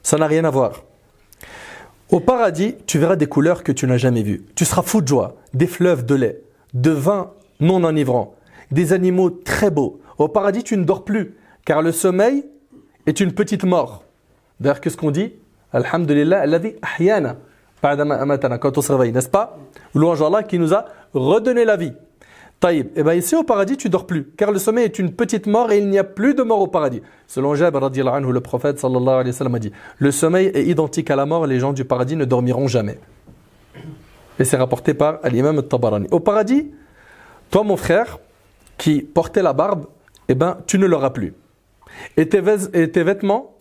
[0.05, 0.85] Ça n'a rien à voir.
[2.11, 4.45] Au paradis, tu verras des couleurs que tu n'as jamais vues.
[4.55, 6.43] Tu seras fou de joie, des fleuves de lait,
[6.75, 8.37] de vin non enivrant,
[8.71, 10.01] des animaux très beaux.
[10.19, 12.45] Au paradis, tu ne dors plus, car le sommeil
[13.07, 14.05] est une petite mort.
[14.61, 15.33] D'ailleurs, qu'est-ce qu'on dit?
[15.73, 17.37] Alhamdulillah, alladhi ahyana
[18.61, 19.59] quand on se réveille, n'est-ce pas?
[19.95, 21.93] Louange Allah qui nous a redonné la vie.
[22.65, 22.87] Taïb.
[22.97, 25.47] Et eh bien ici au paradis, tu dors plus, car le sommeil est une petite
[25.47, 27.03] mort et il n'y a plus de mort au paradis.
[27.27, 31.27] Selon Jabir anhu, le prophète sallallahu sallam a dit Le sommeil est identique à la
[31.27, 32.99] mort, les gens du paradis ne dormiront jamais.
[34.39, 36.09] Et c'est rapporté par l'imam al-Tabarani.
[36.11, 36.71] Au paradis,
[37.51, 38.19] toi mon frère,
[38.79, 39.85] qui portait la barbe,
[40.29, 41.35] eh ben, tu ne l'auras plus.
[42.17, 43.57] Et tes, vêtements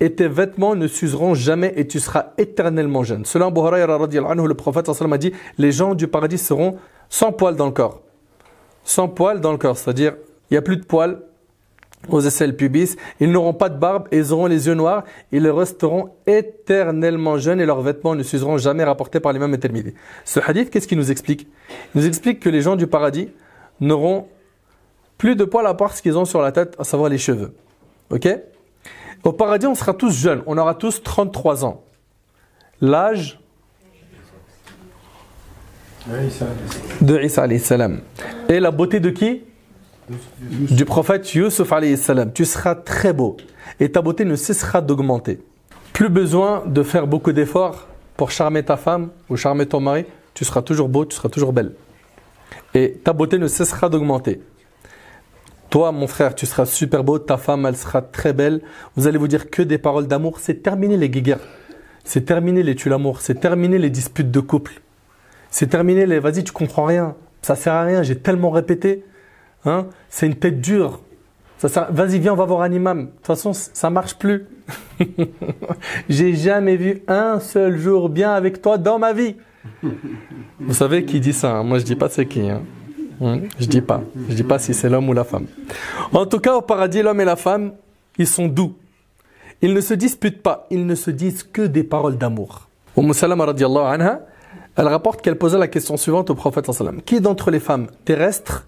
[0.00, 3.26] et tes vêtements ne s'useront jamais et tu seras éternellement jeune.
[3.26, 6.78] Selon Abu Huraira, le prophète a dit les gens du paradis seront
[7.10, 8.00] sans poils dans le corps.
[8.86, 10.14] Sans poils dans le corps, c'est-à-dire
[10.48, 11.20] il n'y a plus de poils
[12.08, 16.10] aux aisselles pubis, ils n'auront pas de barbe ils auront les yeux noirs, ils resteront
[16.28, 19.94] éternellement jeunes et leurs vêtements ne s'useront jamais rapportés par les mêmes intermédiaires.
[20.24, 21.48] Ce hadith, qu'est-ce qu'il nous explique?
[21.94, 23.28] Il nous explique que les gens du paradis
[23.80, 24.28] n'auront
[25.18, 27.54] plus de poils à part ce qu'ils ont sur la tête, à savoir les cheveux.
[28.10, 28.28] Ok?
[29.24, 30.44] Au paradis, on sera tous jeunes.
[30.46, 31.82] On aura tous 33 ans.
[32.80, 33.40] L'âge
[37.00, 37.46] de Isa.
[38.48, 39.42] Et la beauté de qui?
[40.48, 42.32] Du prophète Yusuf salam.
[42.32, 43.36] Tu seras très beau.
[43.80, 45.40] Et ta beauté ne cessera d'augmenter.
[45.92, 50.04] Plus besoin de faire beaucoup d'efforts pour charmer ta femme ou charmer ton mari.
[50.34, 51.72] Tu seras toujours beau, tu seras toujours belle.
[52.74, 54.40] Et ta beauté ne cessera d'augmenter.
[55.70, 58.60] Toi, mon frère, tu seras super beau, ta femme, elle sera très belle.
[58.94, 60.38] Vous allez vous dire que des paroles d'amour.
[60.38, 61.40] C'est terminé les guéguerres.
[62.04, 63.20] C'est terminé les tu l'amour.
[63.20, 64.80] C'est terminé les disputes de couple.
[65.50, 67.14] C'est terminé les vas-y, tu comprends rien.
[67.42, 69.04] Ça sert à rien, j'ai tellement répété.
[69.64, 71.00] Hein C'est une tête dure.
[71.58, 73.06] Ça Vas-y, viens, on va voir un imam.
[73.06, 74.46] De toute façon, ça marche plus.
[76.08, 79.36] j'ai jamais vu un seul jour bien avec toi dans ma vie.
[80.60, 82.48] Vous savez qui dit ça hein Moi, je dis pas c'est qui.
[82.48, 82.62] Hein
[83.20, 83.48] Hmm?
[83.58, 84.02] Je dis pas.
[84.28, 85.46] Je dis pas si c'est l'homme ou la femme.
[86.12, 87.72] En tout cas, au paradis, l'homme et la femme,
[88.18, 88.74] ils sont doux.
[89.62, 90.66] Ils ne se disputent pas.
[90.70, 92.68] Ils ne se disent que des paroles d'amour.
[92.96, 94.20] Umm Salama anha,
[94.76, 97.00] elle rapporte qu'elle posait la question suivante au prophète sallam.
[97.02, 98.66] Qui d'entre les femmes terrestres,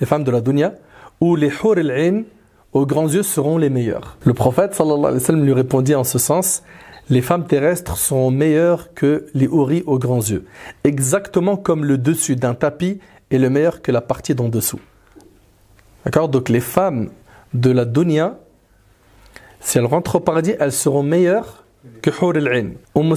[0.00, 0.74] les femmes de la dunya,
[1.20, 2.24] ou les hur al
[2.72, 4.16] aux grands yeux seront les meilleures?
[4.24, 6.62] Le prophète sallallahu alayhi wa sallam lui répondit en ce sens
[7.10, 10.44] les femmes terrestres sont meilleures que les houris aux grands yeux.
[10.84, 14.80] Exactement comme le dessus d'un tapis est le meilleur que la partie d'en dessous.
[16.04, 16.28] D'accord?
[16.28, 17.08] Donc les femmes
[17.54, 18.38] de la dunya,
[19.60, 21.64] si elles rentrent au paradis, elles seront meilleures
[22.02, 22.72] que Hur al-Ain.
[22.94, 23.14] Umm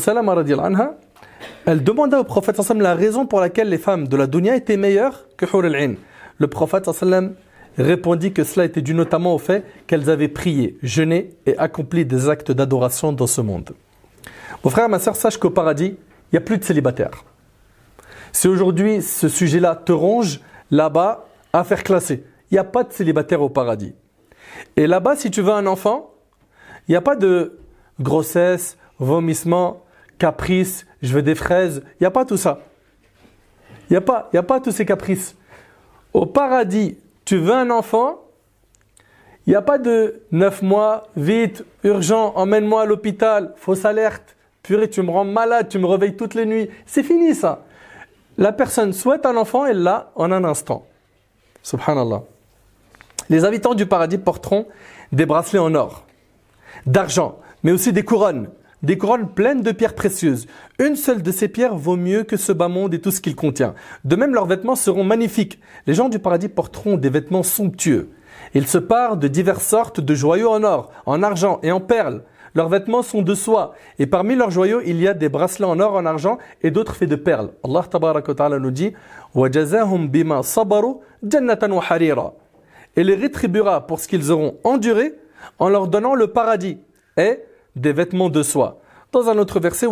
[1.66, 4.78] Elle demanda au prophète sallam la raison pour laquelle les femmes de la dunya étaient
[4.78, 5.94] meilleures que Hur al-Ain.
[6.40, 7.36] Le prophète sallam
[7.78, 12.30] répondit que cela était dû notamment au fait qu'elles avaient prié, jeûné et accompli des
[12.30, 13.72] actes d'adoration dans ce monde.
[14.64, 17.26] Mon frère, ma soeur, sache qu'au paradis, il n'y a plus de célibataires.
[18.32, 20.40] Si aujourd'hui ce sujet-là te ronge,
[20.72, 22.24] là-bas, affaire classée.
[22.50, 23.94] Il n'y a pas de célibataire au paradis.
[24.76, 26.12] Et là-bas, si tu veux un enfant,
[26.88, 27.60] il n'y a pas de
[28.00, 29.84] grossesse, vomissement,
[30.22, 31.82] caprice, je veux des fraises.
[31.94, 32.60] Il n'y a pas tout ça.
[33.90, 35.36] Il n'y a, pas, y a pas tous ces caprices.
[36.14, 38.22] Au paradis, tu veux un enfant,
[39.48, 44.92] il n'y a pas de neuf mois, vite, urgent, emmène-moi à l'hôpital, fausse alerte, purée,
[44.92, 46.70] tu me rends malade, tu me réveilles toutes les nuits.
[46.86, 47.66] C'est fini ça.
[48.38, 50.86] La personne souhaite un enfant, elle l'a en un instant.
[51.64, 52.22] Subhanallah.
[53.30, 54.68] Les habitants du paradis porteront
[55.12, 56.06] des bracelets en or,
[56.86, 58.50] d'argent, mais aussi des couronnes,
[58.84, 60.48] des couronnes pleines de pierres précieuses.
[60.80, 63.36] Une seule de ces pierres vaut mieux que ce bas monde et tout ce qu'il
[63.36, 63.76] contient.
[64.06, 65.60] De même, leurs vêtements seront magnifiques.
[65.88, 68.10] Les gens du paradis porteront des vêtements somptueux.
[68.54, 72.24] Ils se parent de diverses sortes de joyaux en or, en argent et en perles.
[72.54, 73.76] Leurs vêtements sont de soie.
[73.98, 76.96] Et parmi leurs joyaux, il y a des bracelets en or, en argent et d'autres
[76.96, 77.52] faits de perles.
[77.64, 78.94] Allah ta'ala nous dit
[80.10, 82.34] bima sabaru jannatan wa harira.
[82.98, 85.14] Et les rétribuera pour ce qu'ils auront enduré
[85.60, 86.78] en leur donnant le paradis
[87.16, 87.40] et
[87.76, 88.80] des vêtements de soie.
[89.12, 89.88] Dans un autre verset,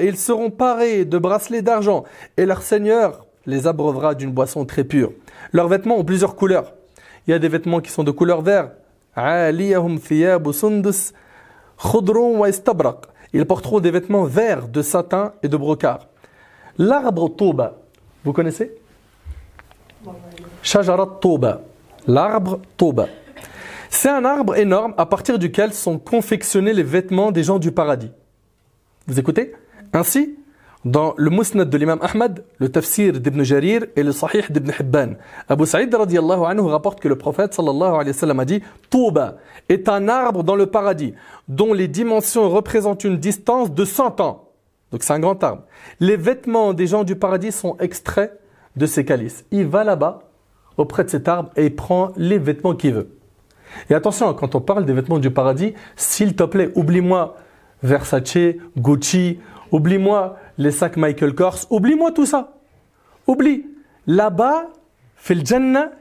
[0.00, 2.04] Et ils seront parés de bracelets d'argent,
[2.36, 5.12] et leur Seigneur les abreuvera d'une boisson très pure.
[5.52, 6.74] Leurs vêtements ont plusieurs couleurs.
[7.26, 8.70] Il y a des vêtements qui sont de couleur vert.
[13.32, 16.06] Ils porteront des vêtements verts de satin et de brocart.
[16.78, 17.74] L'arbre Toba,
[18.24, 18.76] vous connaissez?
[20.62, 21.60] Shajarat Toba.
[22.06, 23.06] L'arbre Toba.
[23.90, 28.10] C'est un arbre énorme à partir duquel sont confectionnés les vêtements des gens du paradis.
[29.06, 29.54] Vous écoutez?
[29.92, 30.36] Ainsi,
[30.84, 35.14] dans le Musnad de l'imam Ahmad, le tafsir d'Ibn Jarir et le Sahih d'Ibn Hibban,
[35.48, 39.38] Abu Sa'id radiallahu anhu rapporte que le prophète sallallahu alayhi wa sallam a dit Touba
[39.68, 41.14] est un arbre dans le paradis
[41.48, 44.50] dont les dimensions représentent une distance de 100 ans.
[44.92, 45.62] Donc c'est un grand arbre.
[46.00, 48.38] Les vêtements des gens du paradis sont extraits
[48.76, 49.44] de ces calices.
[49.50, 50.27] Il va là-bas
[50.78, 53.08] auprès de cet arbre et prend les vêtements qu'il veut.
[53.90, 57.36] Et attention, quand on parle des vêtements du paradis, s'il te plaît, oublie-moi
[57.82, 59.38] Versace, Gucci,
[59.70, 62.54] oublie-moi les sacs Michael Kors, oublie-moi tout ça.
[63.26, 63.66] Oublie.
[64.06, 64.68] Là-bas,
[65.16, 65.44] fil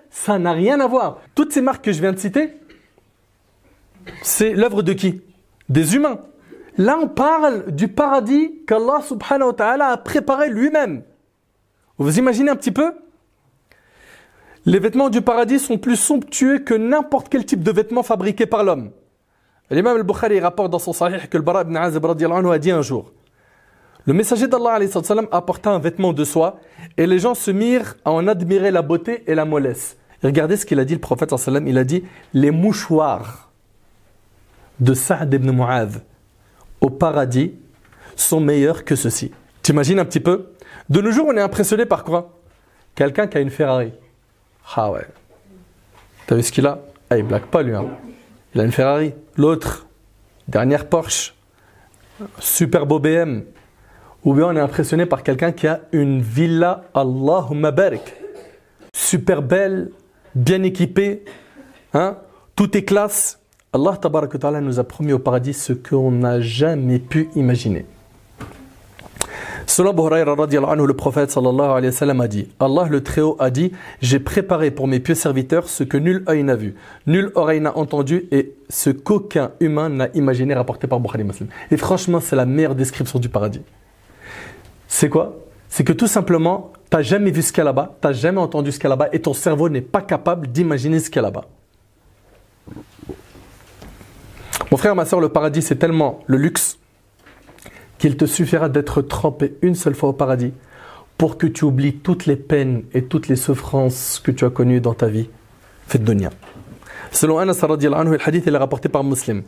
[0.09, 1.19] ça n'a rien à voir.
[1.35, 2.53] Toutes ces marques que je viens de citer,
[4.21, 5.21] c'est l'œuvre de qui?
[5.67, 6.21] Des humains.
[6.77, 11.03] Là, on parle du paradis qu'Allah subhanahu wa ta'ala a préparé lui-même.
[11.97, 12.93] Vous imaginez un petit peu?
[14.67, 18.65] Les vêtements du paradis sont plus somptueux que n'importe quel type de vêtements fabriqués par
[18.65, 18.91] l'homme.
[19.71, 23.13] L'imam al-Bukhari rapporte dans son sahih que le Bara ibn Azib a dit un jour
[24.05, 24.77] Le messager d'Allah
[25.31, 26.59] apporta un vêtement de soie
[26.97, 29.95] et les gens se mirent à en admirer la beauté et la mollesse.
[30.21, 31.33] regardez ce qu'il a dit le prophète
[31.65, 32.03] il a dit
[32.33, 33.49] Les mouchoirs
[34.81, 36.03] de Sa'd ibn Mu'adh
[36.81, 37.53] au paradis
[38.17, 39.31] sont meilleurs que ceux-ci.
[39.61, 40.49] T'imagines un petit peu?
[40.89, 42.37] De nos jours, on est impressionné par quoi?
[42.95, 43.93] Quelqu'un qui a une Ferrari.
[44.75, 45.05] Ah ouais.
[46.25, 46.79] T'as vu ce qu'il a?
[47.09, 47.73] Ah, il blague pas lui.
[47.73, 47.85] Hein.
[48.53, 49.13] Il a une Ferrari.
[49.37, 49.87] L'autre,
[50.47, 51.33] dernière Porsche.
[52.39, 53.43] Super beau BM.
[54.23, 58.13] Ou bien on est impressionné par quelqu'un qui a une villa Allahumma barik.
[58.93, 59.91] Super belle,
[60.35, 61.23] bien équipée.
[61.93, 62.17] Hein?
[62.55, 63.39] Tout est classe.
[63.71, 63.99] Allah
[64.61, 67.85] nous a promis au paradis ce qu'on n'a jamais pu imaginer.
[69.77, 70.25] Selon Buhayra
[70.75, 74.71] le prophète sallallahu alayhi wa sallam a dit Allah le Très-Haut a dit J'ai préparé
[74.71, 76.73] pour mes pieux serviteurs ce que nul œil n'a vu,
[77.05, 81.49] nul oreille n'a entendu et ce qu'aucun humain n'a imaginé rapporté par Bukhari Muslim.
[81.69, 83.61] Et franchement, c'est la meilleure description du paradis.
[84.87, 85.37] C'est quoi?
[85.69, 88.13] C'est que tout simplement, tu n'as jamais vu ce qu'il y a là-bas, tu n'as
[88.13, 91.11] jamais entendu ce qu'il y a là-bas et ton cerveau n'est pas capable d'imaginer ce
[91.11, 91.45] qu'il y a là-bas.
[94.71, 96.79] Mon frère, ma soeur, le paradis, c'est tellement le luxe
[97.97, 100.53] qu'il te suffira d'être trempé une seule fois au paradis
[101.17, 104.81] pour que tu oublies toutes les peines et toutes les souffrances que tu as connues
[104.81, 105.29] dans ta vie.
[105.87, 106.29] Faites dunya.
[107.11, 109.43] Selon Anas anhu, le hadith est rapporté par Muslim.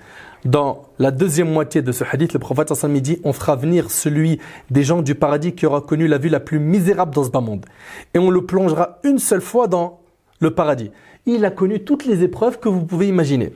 [0.46, 4.40] Dans la deuxième moitié de ce hadith, le prophète sallam dit On fera venir celui
[4.72, 7.42] des gens du paradis qui aura connu la vie la plus misérable dans ce bas
[7.42, 7.66] monde.
[8.14, 10.00] Et on le plongera une seule fois dans
[10.40, 10.92] le paradis.
[11.26, 13.52] Il a connu toutes les épreuves que vous pouvez imaginer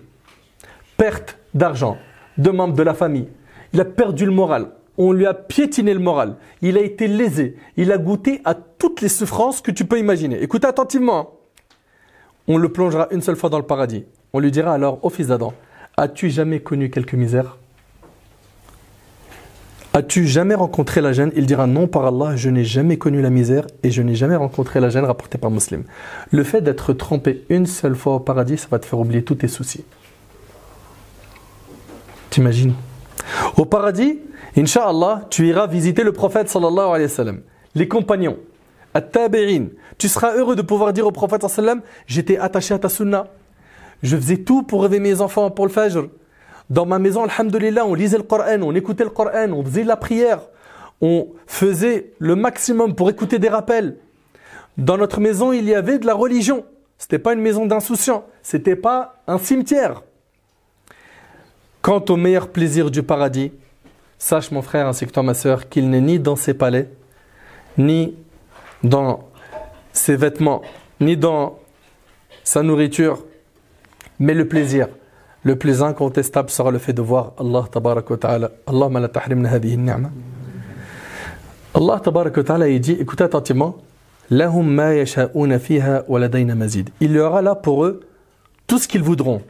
[0.97, 1.97] perte d'argent,
[2.37, 3.27] de membres de la famille.
[3.73, 6.35] Il a perdu le moral, on lui a piétiné le moral.
[6.61, 7.57] Il a été lésé.
[7.77, 10.41] Il a goûté à toutes les souffrances que tu peux imaginer.
[10.41, 11.19] Écoute attentivement.
[11.19, 11.27] Hein.
[12.47, 14.05] On le plongera une seule fois dans le paradis.
[14.33, 15.53] On lui dira alors, ô fils d'Adam,
[15.97, 17.57] as-tu jamais connu quelque misère?
[19.95, 21.31] As-tu jamais rencontré la gêne?
[21.35, 24.35] Il dira non par Allah, je n'ai jamais connu la misère et je n'ai jamais
[24.35, 25.83] rencontré la gêne rapportée par Muslim.
[26.31, 29.35] Le fait d'être trempé une seule fois au paradis, ça va te faire oublier tous
[29.35, 29.85] tes soucis.
[32.31, 32.73] T'imagines?
[33.57, 34.19] Au paradis,
[34.57, 37.41] Inch'Allah, tu iras visiter le prophète sallallahu alayhi wa sallam,
[37.75, 38.37] les compagnons,
[38.93, 39.67] at-tabi'in.
[39.97, 42.79] Tu seras heureux de pouvoir dire au prophète sallallahu alayhi wa sallam, j'étais attaché à
[42.79, 43.27] ta sunna.
[44.01, 46.09] Je faisais tout pour réveiller mes enfants pour le fajr.
[46.69, 49.95] Dans ma maison, alhamdulillah, on lisait le Coran, on écoutait le Coran, on faisait la
[49.95, 50.41] prière,
[51.01, 53.97] on faisait le maximum pour écouter des rappels.
[54.77, 56.65] Dans notre maison, il y avait de la religion.
[56.97, 60.03] C'était pas une maison d'insouciants, c'était pas un cimetière.
[61.83, 63.51] Quant au meilleur plaisir du paradis,
[64.17, 66.89] sache mon frère ainsi que toi ma soeur qu'il n'est ni dans ses palais,
[67.77, 68.15] ni
[68.85, 69.25] dans
[69.91, 70.61] ses vêtements,
[71.01, 71.59] ni dans
[72.45, 73.25] sa nourriture,
[74.17, 74.87] mais le plaisir.
[75.43, 78.51] Le plus incontestable sera le fait de voir Allah tabarak wa ta'ala.
[78.65, 79.77] Allahumma la tahrimna hadhihi.
[81.75, 83.75] Allah tabarak wa ta'ala dit, écoutez attentivement,
[84.29, 86.91] lahum ma yasha'una fiha wa ladayna mazid.
[87.01, 87.99] Il y aura là pour eux
[88.67, 89.41] tout ce qu'ils voudront.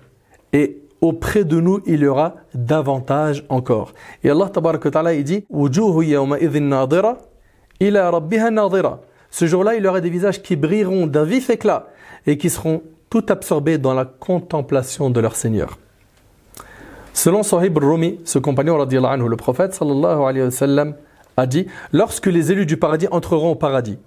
[0.51, 3.91] Et auprès de nous, il y aura davantage encore.
[4.23, 5.45] Et Allah ta'ala il dit.
[9.29, 11.87] Ce jour-là, il y aura des visages qui brilleront d'un vif éclat
[12.25, 15.77] et qui seront tout absorbés dans la contemplation de leur Seigneur.
[17.11, 20.93] Selon Sahib Rumi, ce compagnon anhu, le prophète sallallahu
[21.35, 23.97] a dit Lorsque les élus du paradis entreront au paradis,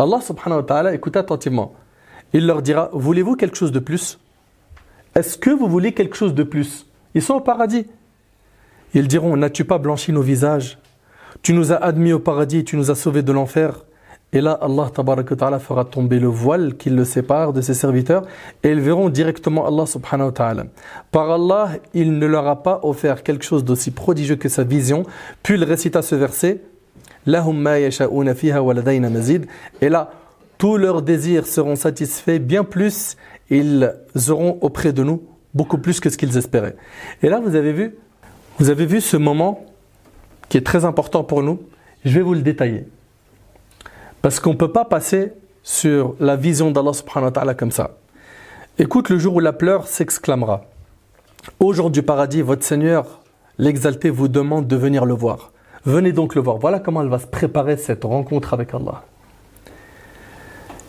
[0.00, 1.72] Allah subhanahu wa ta'ala écoute attentivement.
[2.32, 4.18] Il leur dira Voulez-vous quelque chose de plus?
[5.16, 6.86] Est-ce que vous voulez quelque chose de plus?
[7.14, 7.86] Ils sont au paradis.
[8.92, 10.78] Ils diront N'as-tu pas blanchi nos visages?
[11.40, 13.86] Tu nous as admis au paradis, tu nous as sauvés de l'enfer.
[14.34, 18.26] Et là, Allah ta'ala fera tomber le voile qui le sépare de ses serviteurs
[18.62, 20.64] et ils verront directement Allah subhanahu wa ta'ala.
[21.10, 25.04] Par Allah, il ne leur a pas offert quelque chose d'aussi prodigieux que sa vision.
[25.42, 26.60] Puis il récita ce verset
[29.80, 30.10] Et là,
[30.58, 33.16] tous leurs désirs seront satisfaits bien plus,
[33.50, 33.92] ils
[34.28, 35.22] auront auprès de nous
[35.54, 36.76] beaucoup plus que ce qu'ils espéraient.
[37.22, 37.96] Et là, vous avez vu,
[38.58, 39.64] vous avez vu ce moment
[40.48, 41.60] qui est très important pour nous.
[42.04, 42.86] Je vais vous le détailler.
[44.22, 45.32] Parce qu'on ne peut pas passer
[45.62, 47.96] sur la vision d'Allah subhanahu wa ta'ala comme ça.
[48.78, 50.64] Écoute le jour où la pleure s'exclamera.
[51.58, 53.20] Au jour du paradis, votre Seigneur,
[53.58, 55.52] l'exalté, vous demande de venir le voir.
[55.84, 56.58] Venez donc le voir.
[56.58, 59.04] Voilà comment elle va se préparer cette rencontre avec Allah.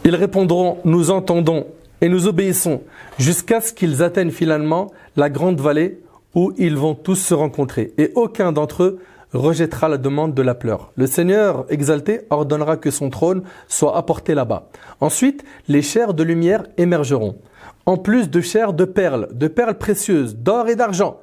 [0.04, 1.68] Ils répondront, nous entendons
[2.02, 2.82] et nous obéissons
[3.18, 6.02] jusqu'à ce qu'ils atteignent finalement la grande vallée
[6.36, 7.94] où ils vont tous se rencontrer.
[7.98, 9.00] Et aucun d'entre eux
[9.34, 10.92] rejettera la demande de la pleure.
[10.96, 14.70] Le Seigneur exalté ordonnera que son trône soit apporté là-bas.
[15.02, 17.38] Ensuite, les chairs de lumière émergeront,
[17.86, 21.20] en plus de chairs de perles, de perles précieuses, d'or et d'argent.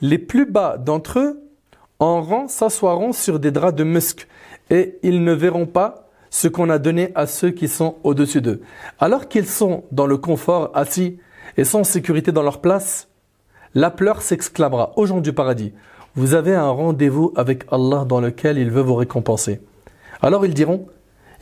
[0.00, 1.42] Les plus bas d'entre eux
[1.98, 4.26] en rang s'assoiront sur des draps de musc,
[4.70, 8.62] et ils ne verront pas ce qu'on a donné à ceux qui sont au-dessus d'eux.
[8.98, 11.18] Alors qu'ils sont dans le confort assis
[11.56, 13.08] et en sécurité dans leur place,
[13.74, 14.92] la pleure s'exclamera.
[14.96, 15.72] Aux gens du paradis
[16.16, 19.60] vous avez un rendez-vous avec Allah dans lequel il veut vous récompenser.
[20.22, 20.88] Alors ils diront,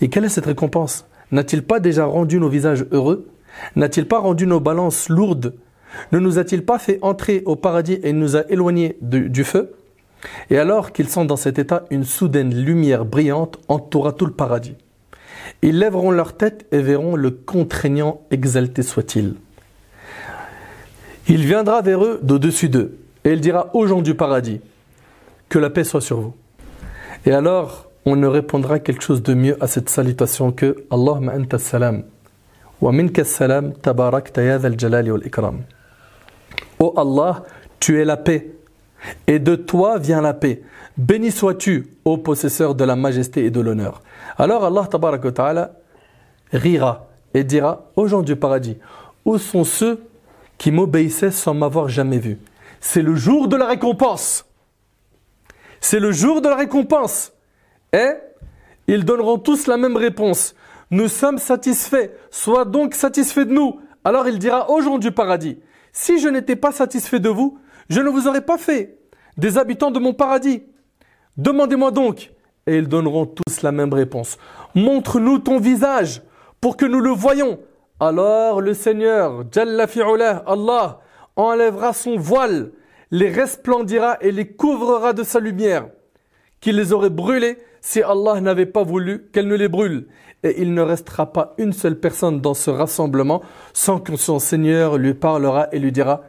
[0.01, 1.07] et quelle est cette récompense?
[1.33, 3.29] N'a-t-il pas déjà rendu nos visages heureux?
[3.77, 5.55] N'a-t-il pas rendu nos balances lourdes?
[6.13, 9.75] Ne nous a-t-il pas fait entrer au paradis et nous a éloignés du feu?
[10.51, 14.77] Et alors qu'ils sont dans cet état, une soudaine lumière brillante entoura tout le paradis.
[15.63, 19.35] Ils lèveront leur tête et verront le contraignant exalté soit-il.
[21.29, 24.61] Il viendra vers eux d'au-dessus d'eux et il dira aux gens du paradis
[25.49, 26.35] que la paix soit sur vous.
[27.27, 31.59] Et alors, on ne répondra quelque chose de mieux à cette salutation que Allahumma anta
[31.59, 32.05] salam
[32.81, 35.23] wa minka salam tabarak al jalali wal
[36.97, 37.45] Allah,
[37.81, 38.58] tu es la paix
[39.27, 40.63] et de toi vient la paix.
[40.97, 44.03] Béni sois-tu, ô possesseur de la majesté et de l'honneur.
[44.37, 45.73] Alors Allah ta'ala
[46.53, 48.77] rira et dira aux gens du paradis,
[49.25, 50.03] où sont ceux
[50.57, 52.39] qui m'obéissaient sans m'avoir jamais vu?
[52.81, 54.45] C'est le jour de la récompense.
[55.81, 57.33] C'est le jour de la récompense.
[57.93, 58.11] Et
[58.87, 60.55] ils donneront tous la même réponse.
[60.91, 62.11] Nous sommes satisfaits.
[62.31, 63.81] Sois donc satisfait de nous.
[64.05, 65.59] Alors il dira aux gens du paradis,
[65.93, 67.59] si je n'étais pas satisfait de vous,
[67.89, 68.99] je ne vous aurais pas fait
[69.37, 70.63] des habitants de mon paradis.
[71.37, 72.33] Demandez-moi donc.
[72.67, 74.37] Et ils donneront tous la même réponse.
[74.75, 76.23] Montre-nous ton visage
[76.61, 77.61] pour que nous le voyons.
[78.01, 79.87] Alors le Seigneur, Jalla
[80.47, 81.01] Allah,
[81.35, 82.73] enlèvera son voile,
[83.11, 85.89] les resplendira et les couvrira de sa lumière,
[86.61, 90.09] qui les aurait brûlés si Allah n'avait pas voulu qu'elle ne les brûle.
[90.45, 94.99] Et il ne restera pas une seule personne dans ce rassemblement sans que son Seigneur
[94.99, 96.23] lui parlera et lui dira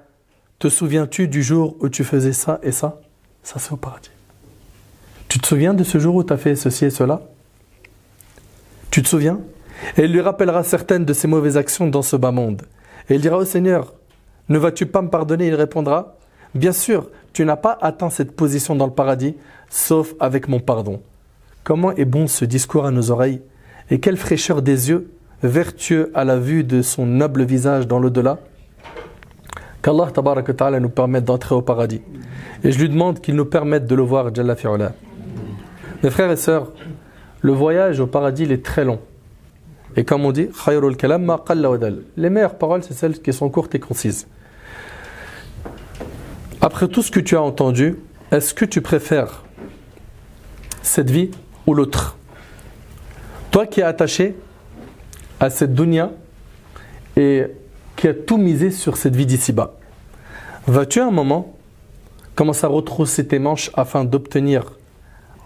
[0.59, 2.99] Te souviens-tu du jour où tu faisais ça et ça?
[3.43, 4.09] Ça c'est au paradis.
[5.29, 7.21] Tu te souviens de ce jour où tu as fait ceci et cela?
[8.91, 9.39] Tu te souviens?
[9.95, 12.63] Et il lui rappellera certaines de ses mauvaises actions dans ce bas monde.
[13.09, 13.93] Et il dira au Seigneur,
[14.49, 16.17] ne vas-tu pas me pardonner Il répondra,
[16.53, 19.35] bien sûr, tu n'as pas atteint cette position dans le paradis,
[19.69, 21.01] sauf avec mon pardon.
[21.63, 23.41] Comment est bon ce discours à nos oreilles?
[23.91, 25.09] Et quelle fraîcheur des yeux,
[25.41, 28.39] vertueux à la vue de son noble visage dans l'au-delà?
[29.81, 32.01] Qu'Allah ta'ala nous permette d'entrer au paradis.
[32.63, 34.55] Et je lui demande qu'il nous permette de le voir, Jalla.
[36.03, 36.71] Mes frères et sœurs,
[37.41, 38.99] le voyage au paradis il est très long.
[39.95, 40.49] Et comme on dit,
[42.17, 44.27] les meilleures paroles, c'est celles qui sont courtes et concises.
[46.61, 47.97] Après tout ce que tu as entendu,
[48.31, 49.43] est-ce que tu préfères
[50.81, 51.31] cette vie
[51.65, 52.17] ou l'autre?
[53.51, 54.35] Toi qui es attaché
[55.39, 56.11] à cette dunya
[57.15, 57.47] et
[57.99, 59.73] qui a tout misé sur cette vie d'ici-bas,
[60.67, 61.53] vas-tu un moment
[62.33, 64.77] commencer à retrousser tes manches afin d'obtenir,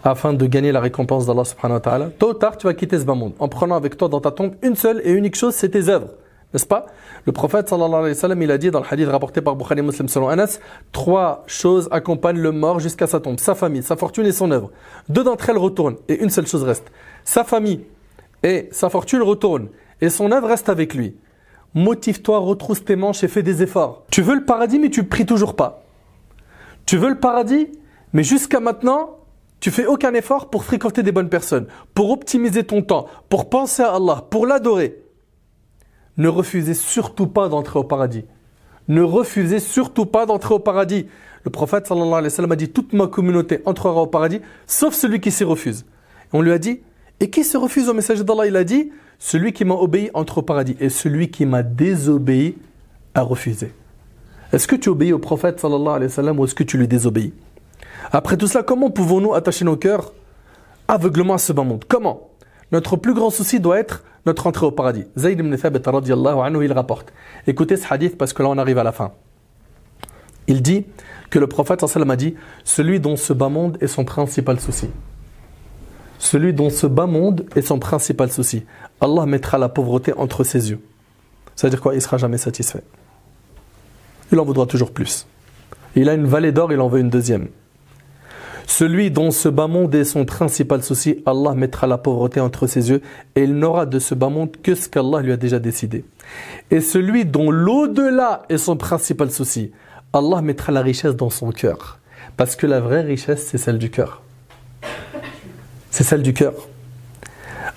[0.04, 2.10] afin de gagner la récompense d'Allah subhanahu wa ta'ala?
[2.16, 4.30] Tôt ou tard, tu vas quitter ce bas monde en prenant avec toi dans ta
[4.30, 6.10] tombe une seule et unique chose, c'est tes œuvres.
[6.52, 6.86] N'est-ce pas?
[7.26, 9.82] Le prophète sallallahu alayhi wa sallam, il a dit dans le hadith rapporté par Bukhari
[9.82, 10.60] Muslim selon Anas,
[10.92, 14.70] trois choses accompagnent le mort jusqu'à sa tombe, sa famille, sa fortune et son œuvre.
[15.08, 16.86] Deux d'entre elles retournent et une seule chose reste.
[17.24, 17.80] Sa famille
[18.44, 21.16] et sa fortune retournent et son œuvre reste avec lui.
[21.74, 24.04] Motive-toi, retrousse tes manches et fais des efforts.
[24.10, 25.84] Tu veux le paradis mais tu pries toujours pas.
[26.86, 27.68] Tu veux le paradis
[28.12, 29.18] mais jusqu'à maintenant,
[29.60, 33.82] tu fais aucun effort pour fréquenter des bonnes personnes, pour optimiser ton temps, pour penser
[33.82, 35.04] à Allah, pour l'adorer
[36.16, 38.24] ne refusez surtout pas d'entrer au paradis.
[38.88, 41.06] Ne refusez surtout pas d'entrer au paradis.
[41.44, 44.94] Le prophète sallallahu alayhi wa sallam a dit toute ma communauté entrera au paradis sauf
[44.94, 45.80] celui qui s'y refuse.
[45.80, 46.80] Et on lui a dit
[47.20, 48.46] et qui se refuse au message d'Allah?
[48.46, 52.56] Il a dit celui qui m'a obéi entre au paradis et celui qui m'a désobéi
[53.14, 53.72] a refusé.
[54.52, 57.32] Est-ce que tu obéis au prophète ou est-ce que tu lui désobéis?
[58.12, 60.12] Après tout cela, comment pouvons-nous attacher nos cœurs
[60.88, 61.84] aveuglement à ce bas monde?
[61.88, 62.28] Comment?
[62.70, 65.04] Notre plus grand souci doit être notre entrée au paradis.
[65.18, 67.12] Zayd ibn Thabit anhu, il rapporte.
[67.46, 69.12] Écoutez ce hadith parce que là on arrive à la fin.
[70.46, 70.86] Il dit
[71.30, 72.34] que le prophète a dit
[72.64, 74.88] celui dont ce bas monde est son principal souci.
[76.24, 78.64] Celui dont ce bas monde est son principal souci.
[79.02, 80.80] Allah mettra la pauvreté entre ses yeux.
[81.54, 82.82] C'est-à-dire quoi Il sera jamais satisfait.
[84.32, 85.26] Il en voudra toujours plus.
[85.94, 87.48] Il a une vallée d'or, il en veut une deuxième.
[88.66, 92.88] Celui dont ce bas monde est son principal souci, Allah mettra la pauvreté entre ses
[92.88, 93.02] yeux
[93.36, 96.06] et il n'aura de ce bas monde que ce qu'Allah lui a déjà décidé.
[96.70, 99.72] Et celui dont l'au-delà est son principal souci,
[100.14, 101.98] Allah mettra la richesse dans son cœur.
[102.38, 104.22] Parce que la vraie richesse, c'est celle du cœur.
[105.94, 106.54] C'est celle du cœur.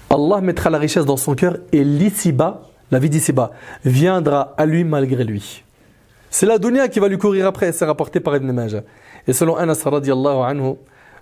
[0.09, 3.51] Allah mettra la richesse dans son cœur et l'ici-bas, la vie d'ici-bas,
[3.85, 5.63] viendra à lui malgré lui.
[6.31, 8.81] C'est la dunya qui va lui courir après, c'est rapporté par Ibn Majah.
[9.27, 10.77] Et selon Anas radiallahu anhu,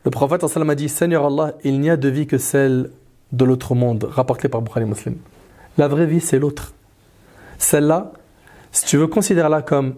[0.06, 2.92] le prophète a dit Seigneur Allah, il n'y a de vie que celle
[3.34, 5.18] de l'autre monde, rapporté par Bukhari Muslim.
[5.78, 6.72] La vraie vie, c'est l'autre.
[7.58, 8.14] Celle-là,
[8.72, 9.96] si tu veux, considère-la comme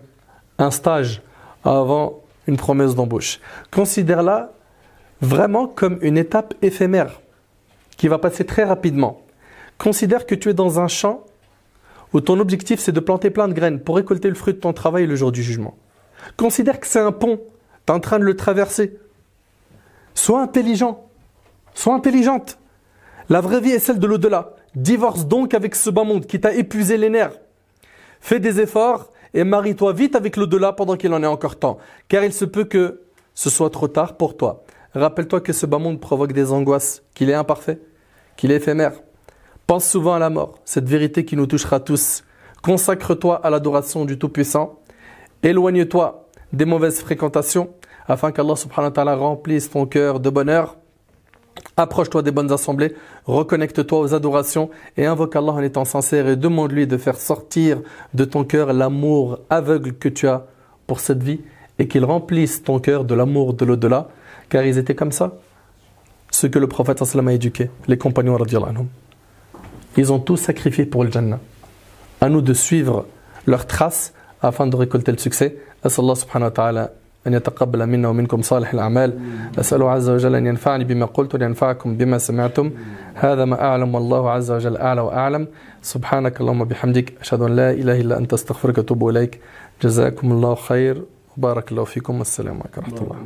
[0.58, 1.22] un stage
[1.64, 3.40] avant une promesse d'embauche.
[3.72, 4.50] Considère-la
[5.22, 7.22] vraiment comme une étape éphémère
[7.98, 9.22] qui va passer très rapidement.
[9.78, 11.26] Considère que tu es dans un champ
[12.14, 14.74] où ton objectif c'est de planter plein de graines pour récolter le fruit de ton
[14.74, 15.76] travail le jour du jugement.
[16.36, 17.40] Considère que c'est un pont
[17.88, 19.00] tu es en train de le traverser.
[20.14, 21.08] Sois intelligent.
[21.74, 22.60] Sois intelligente.
[23.30, 24.56] La vraie vie est celle de l'au-delà.
[24.76, 27.40] Divorce donc avec ce bas monde qui t'a épuisé les nerfs.
[28.20, 31.78] Fais des efforts et marie-toi vite avec l'au-delà pendant qu'il en est encore temps.
[32.10, 33.04] Car il se peut que
[33.34, 34.66] ce soit trop tard pour toi.
[34.98, 37.80] Rappelle-toi que ce bas monde provoque des angoisses, qu'il est imparfait,
[38.36, 38.94] qu'il est éphémère.
[39.68, 42.24] Pense souvent à la mort, cette vérité qui nous touchera tous.
[42.64, 44.80] Consacre-toi à l'adoration du Tout-Puissant.
[45.44, 47.70] Éloigne-toi des mauvaises fréquentations
[48.08, 50.78] afin qu'Allah subhanahu wa ta'ala remplisse ton cœur de bonheur.
[51.76, 52.96] Approche-toi des bonnes assemblées,
[53.26, 57.82] reconnecte-toi aux adorations et invoque Allah en étant sincère et demande-lui de faire sortir
[58.16, 60.48] de ton cœur l'amour aveugle que tu as
[60.88, 61.42] pour cette vie
[61.78, 64.10] et qu'il remplisse ton cœur de l'amour de l'au-delà
[64.49, 65.33] car ils étaient comme ça.
[66.31, 68.89] Ce que le prophète a éduqué, les compagnons anhum.
[69.97, 71.41] Ils ont tout sacrifié pour le Jannah.
[72.21, 73.07] À nous de suivre
[73.47, 75.57] leurs traces afin de récolter le succès.
[75.87, 76.89] أسأل الله سبحانه وتعالى
[77.27, 79.19] أن يتقبل منا ومنكم صالح الأعمال
[79.59, 82.71] أسأله عز وجل أن ينفعني بما قلت وينفعكم بما سمعتم
[83.15, 85.49] هذا ما أعلم والله عز وجل أعلى وأعلم
[85.83, 89.41] سبحانك اللهم بحمدك أشهد أن لا إله إلا أنت استغفرك وأتوب إليك
[89.83, 91.05] جزاكم الله خير
[91.37, 93.17] وبارك الله فيكم والسلام عليكم ورحمة الله